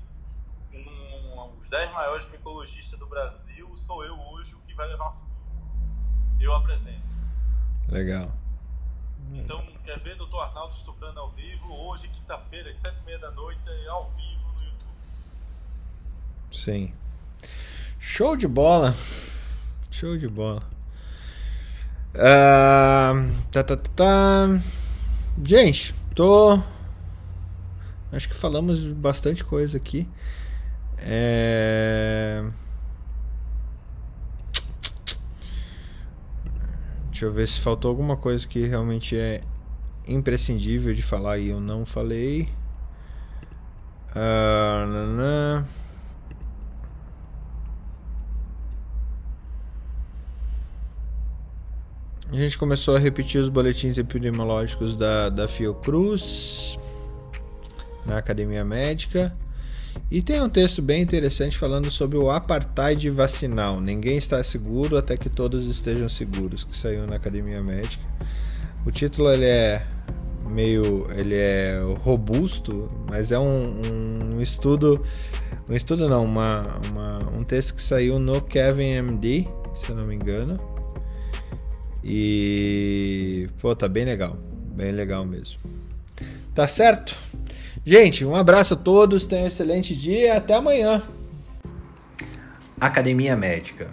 [0.74, 3.70] Um, os 10 maiores micologistas do Brasil.
[3.76, 5.16] Sou eu hoje o que vai levar
[6.40, 7.16] Eu apresento.
[7.90, 8.32] Legal.
[9.34, 10.36] Então, quer ver Dr.
[10.40, 11.74] Arnaldo estuprando ao vivo?
[11.74, 13.60] Hoje, quinta-feira, às 7h30 da noite,
[13.90, 14.96] ao vivo no YouTube.
[16.52, 16.94] Sim.
[18.00, 18.94] Show de bola.
[19.92, 20.75] Show de bola.
[22.16, 24.62] Uh, tá, tá, tá.
[25.44, 26.58] Gente, tô.
[28.12, 30.08] Acho que falamos bastante coisa aqui.
[30.98, 32.42] É...
[37.10, 39.42] Deixa eu ver se faltou alguma coisa que realmente é
[40.08, 42.48] imprescindível de falar e eu não falei.
[44.12, 45.66] Uh,
[52.32, 56.78] A gente começou a repetir os boletins epidemiológicos da, da Fiocruz
[58.06, 59.32] na Academia Médica.
[60.10, 63.80] E tem um texto bem interessante falando sobre o apartheid vacinal.
[63.80, 68.04] Ninguém está seguro até que todos estejam seguros, que saiu na Academia Médica.
[68.86, 69.82] O título ele é
[70.50, 73.82] meio ele é robusto, mas é um,
[74.36, 75.04] um estudo,
[75.70, 80.06] um estudo não, uma, uma, um texto que saiu no Kevin MD, se eu não
[80.06, 80.75] me engano.
[82.08, 84.38] E pô, tá bem legal,
[84.76, 85.60] bem legal mesmo.
[86.54, 87.18] Tá certo?
[87.84, 91.02] Gente, um abraço a todos, tenham um excelente dia e até amanhã.
[92.80, 93.90] Academia Médica.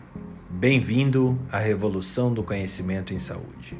[0.50, 3.76] Bem-vindo à revolução do conhecimento em saúde.